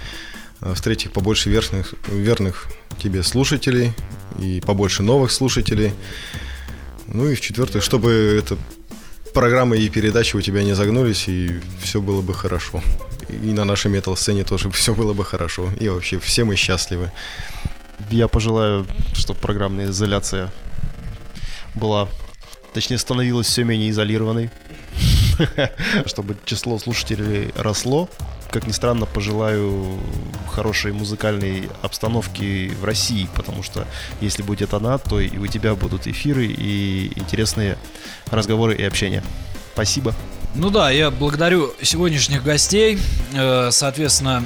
А 0.61 0.75
В-третьих, 0.75 1.13
побольше 1.13 1.51
верных, 1.51 1.95
верных 2.09 2.67
тебе 3.01 3.23
слушателей 3.23 3.93
и 4.39 4.61
побольше 4.61 5.03
новых 5.03 5.31
слушателей. 5.31 5.93
Ну 7.07 7.29
и 7.29 7.35
в-четвертых, 7.35 7.83
чтобы 7.83 8.41
эта 8.43 8.57
программа 9.35 9.77
и 9.77 9.89
передачи 9.91 10.37
у 10.37 10.41
тебя 10.41 10.63
не 10.63 10.75
загнулись, 10.75 11.29
и 11.29 11.61
все 11.83 12.01
было 12.01 12.23
бы 12.23 12.33
хорошо. 12.33 12.83
И 13.29 13.53
на 13.53 13.65
нашей 13.65 13.91
метал-сцене 13.91 14.45
тоже 14.45 14.71
все 14.71 14.95
было 14.95 15.13
бы 15.13 15.25
хорошо. 15.25 15.69
И 15.81 15.89
вообще 15.89 16.19
все 16.19 16.45
мы 16.45 16.57
счастливы. 16.57 17.11
Я 18.11 18.29
пожелаю, 18.29 18.87
чтобы 19.13 19.41
программная 19.41 19.87
изоляция 19.87 20.51
была, 21.75 22.09
точнее, 22.73 22.99
становилась 22.99 23.49
все 23.49 23.65
менее 23.65 23.91
изолированной, 23.91 24.51
чтобы 26.07 26.37
число 26.45 26.79
слушателей 26.79 27.53
росло, 27.57 28.09
как 28.55 28.69
ни 28.69 28.73
странно, 28.73 29.05
пожелаю 29.05 29.99
хорошей 30.49 30.93
музыкальной 30.93 31.69
обстановки 31.83 32.73
в 32.81 32.85
России, 32.85 33.29
потому 33.35 33.65
что 33.65 33.85
если 34.21 34.45
будет 34.45 34.73
она, 34.75 34.97
то 34.99 35.19
и 35.19 35.37
у 35.39 35.49
тебя 35.49 35.75
будут 35.75 36.07
эфиры 36.07 36.47
и 36.47 37.11
интересные 37.19 37.77
разговоры 38.31 38.77
и 38.77 38.85
общение. 38.85 39.25
Спасибо. 39.73 40.15
Ну 40.55 40.71
да, 40.71 40.93
я 40.93 41.11
благодарю 41.11 41.73
сегодняшних 41.83 42.45
гостей. 42.45 42.97
Э, 43.33 43.71
Соответственно, 43.73 44.45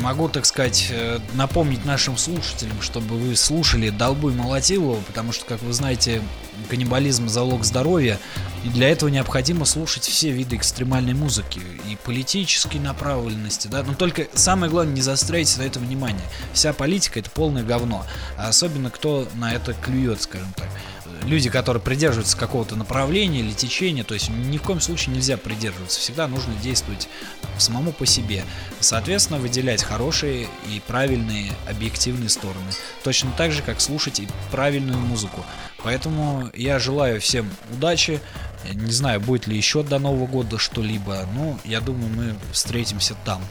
могу, 0.00 0.28
так 0.28 0.46
сказать, 0.46 0.88
э, 0.90 1.18
напомнить 1.34 1.84
нашим 1.84 2.16
слушателям, 2.16 2.80
чтобы 2.80 3.16
вы 3.16 3.36
слушали 3.36 3.90
Долбу 3.90 4.30
и 4.30 4.34
Молотилову, 4.34 5.02
потому 5.06 5.32
что, 5.32 5.44
как 5.44 5.62
вы 5.62 5.72
знаете, 5.72 6.22
каннибализм– 6.68 7.28
залог 7.28 7.64
здоровья, 7.64 8.18
и 8.64 8.68
для 8.68 8.90
этого 8.90 9.08
необходимо 9.08 9.64
слушать 9.64 10.04
все 10.04 10.30
виды 10.30 10.56
экстремальной 10.56 11.14
музыки 11.14 11.60
и 11.88 11.96
политической 11.96 12.78
направленности, 12.78 13.68
да, 13.68 13.82
но 13.82 13.94
только 13.94 14.28
самое 14.34 14.70
главное 14.70 14.94
не 14.94 15.02
застрять 15.02 15.56
на 15.58 15.62
это 15.62 15.78
внимание. 15.78 16.24
Вся 16.52 16.72
политика– 16.72 17.18
это 17.20 17.30
полное 17.30 17.64
говно, 17.64 18.06
а 18.36 18.48
особенно 18.48 18.90
кто 18.90 19.28
на 19.34 19.54
это 19.54 19.74
клюет, 19.74 20.22
скажем 20.22 20.52
так 20.56 20.68
люди, 21.24 21.50
которые 21.50 21.82
придерживаются 21.82 22.36
какого-то 22.36 22.76
направления 22.76 23.40
или 23.40 23.52
течения, 23.52 24.04
то 24.04 24.14
есть 24.14 24.28
ни 24.28 24.58
в 24.58 24.62
коем 24.62 24.80
случае 24.80 25.14
нельзя 25.14 25.36
придерживаться, 25.36 26.00
всегда 26.00 26.28
нужно 26.28 26.54
действовать 26.62 27.08
самому 27.58 27.92
по 27.92 28.06
себе. 28.06 28.44
Соответственно, 28.80 29.38
выделять 29.38 29.82
хорошие 29.82 30.48
и 30.68 30.80
правильные 30.86 31.52
объективные 31.68 32.28
стороны. 32.28 32.70
Точно 33.04 33.32
так 33.36 33.52
же, 33.52 33.62
как 33.62 33.80
слушать 33.80 34.20
и 34.20 34.28
правильную 34.50 34.98
музыку. 34.98 35.44
Поэтому 35.82 36.50
я 36.54 36.78
желаю 36.78 37.20
всем 37.20 37.50
удачи. 37.72 38.20
Не 38.72 38.92
знаю, 38.92 39.20
будет 39.20 39.46
ли 39.46 39.56
еще 39.56 39.82
до 39.82 39.98
Нового 39.98 40.26
года 40.26 40.58
что-либо, 40.58 41.26
но 41.34 41.58
я 41.64 41.80
думаю, 41.80 42.08
мы 42.10 42.34
встретимся 42.52 43.16
там. 43.24 43.42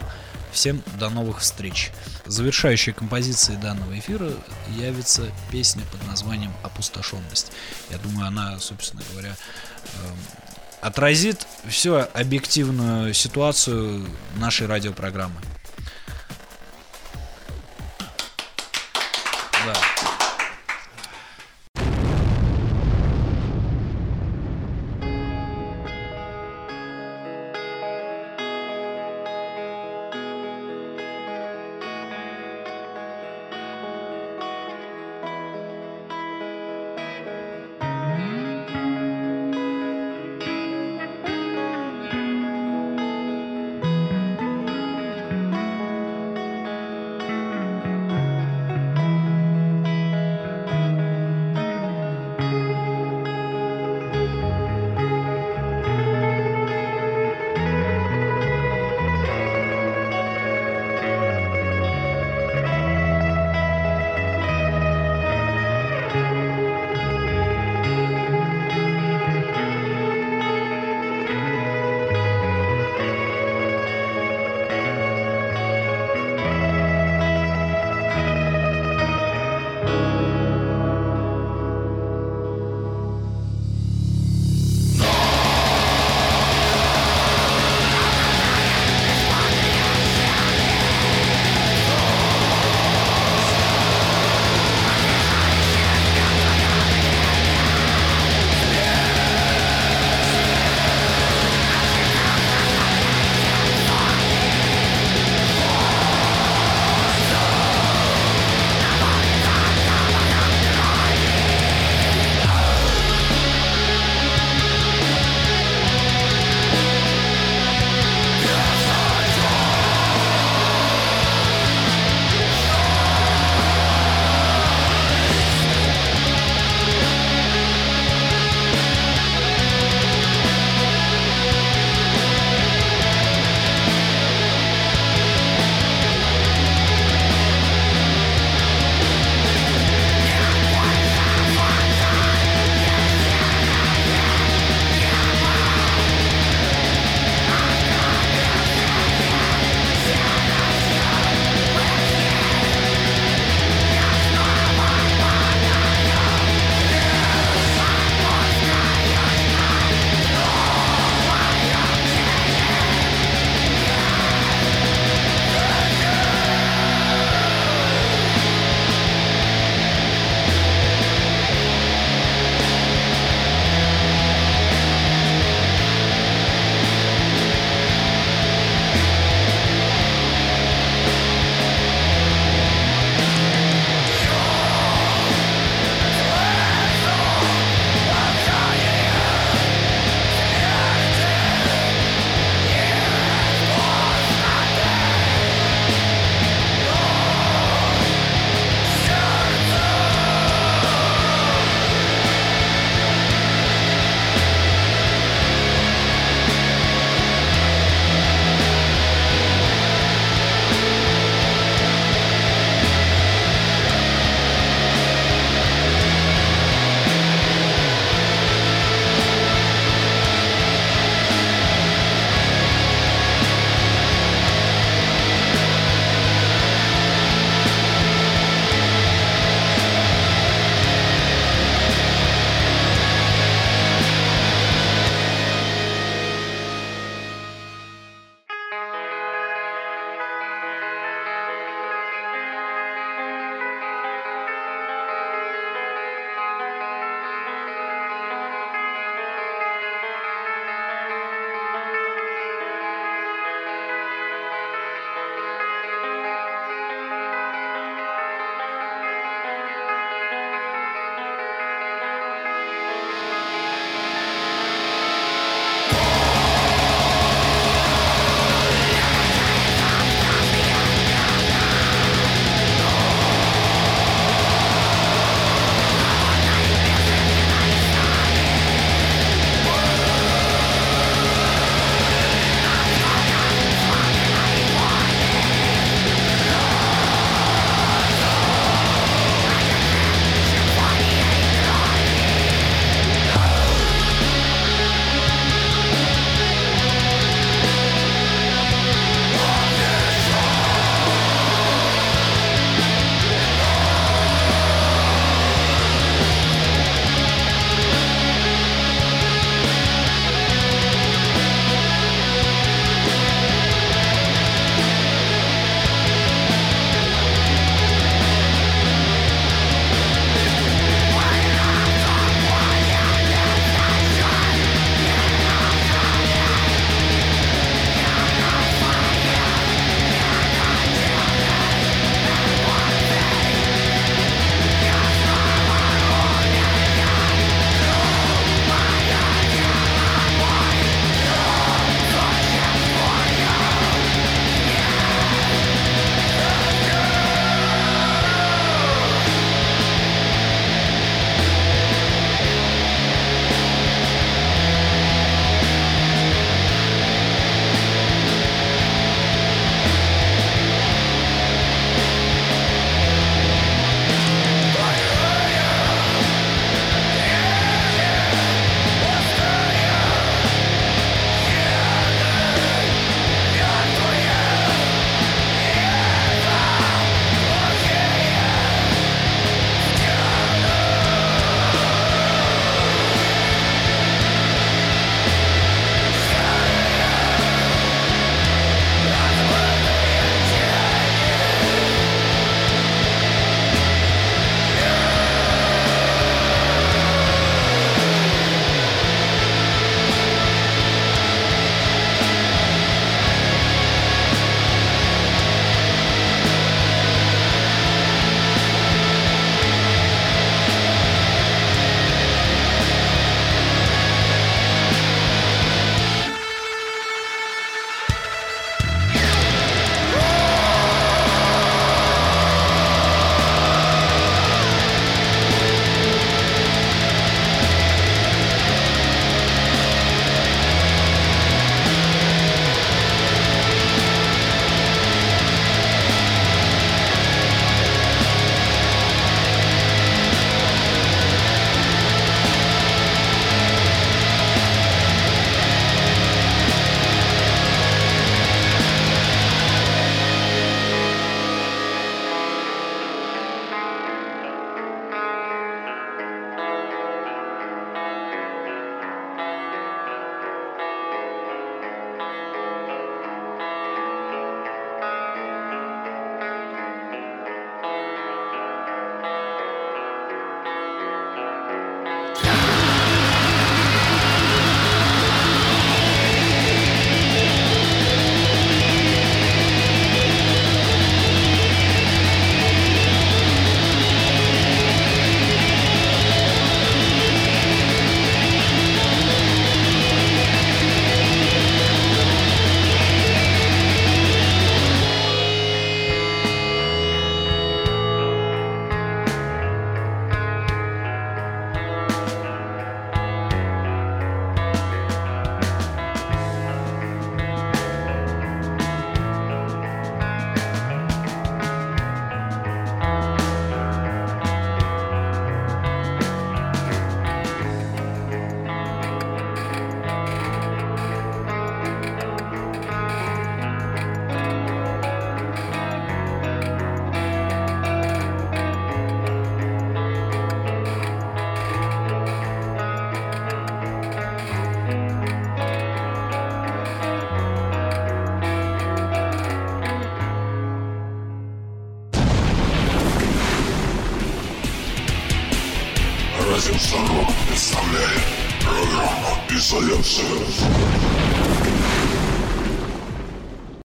Всем 0.52 0.82
до 0.98 1.08
новых 1.08 1.40
встреч. 1.40 1.90
Завершающей 2.26 2.92
композицией 2.92 3.58
данного 3.58 3.98
эфира 3.98 4.30
явится 4.68 5.22
песня 5.50 5.82
под 5.90 6.06
названием 6.06 6.52
«Опустошенность». 6.62 7.52
Я 7.90 7.98
думаю, 7.98 8.28
она, 8.28 8.58
собственно 8.58 9.02
говоря, 9.12 9.30
эм, 9.30 10.16
отразит 10.82 11.46
всю 11.68 11.94
объективную 11.94 13.14
ситуацию 13.14 14.06
нашей 14.36 14.66
радиопрограммы. 14.66 15.40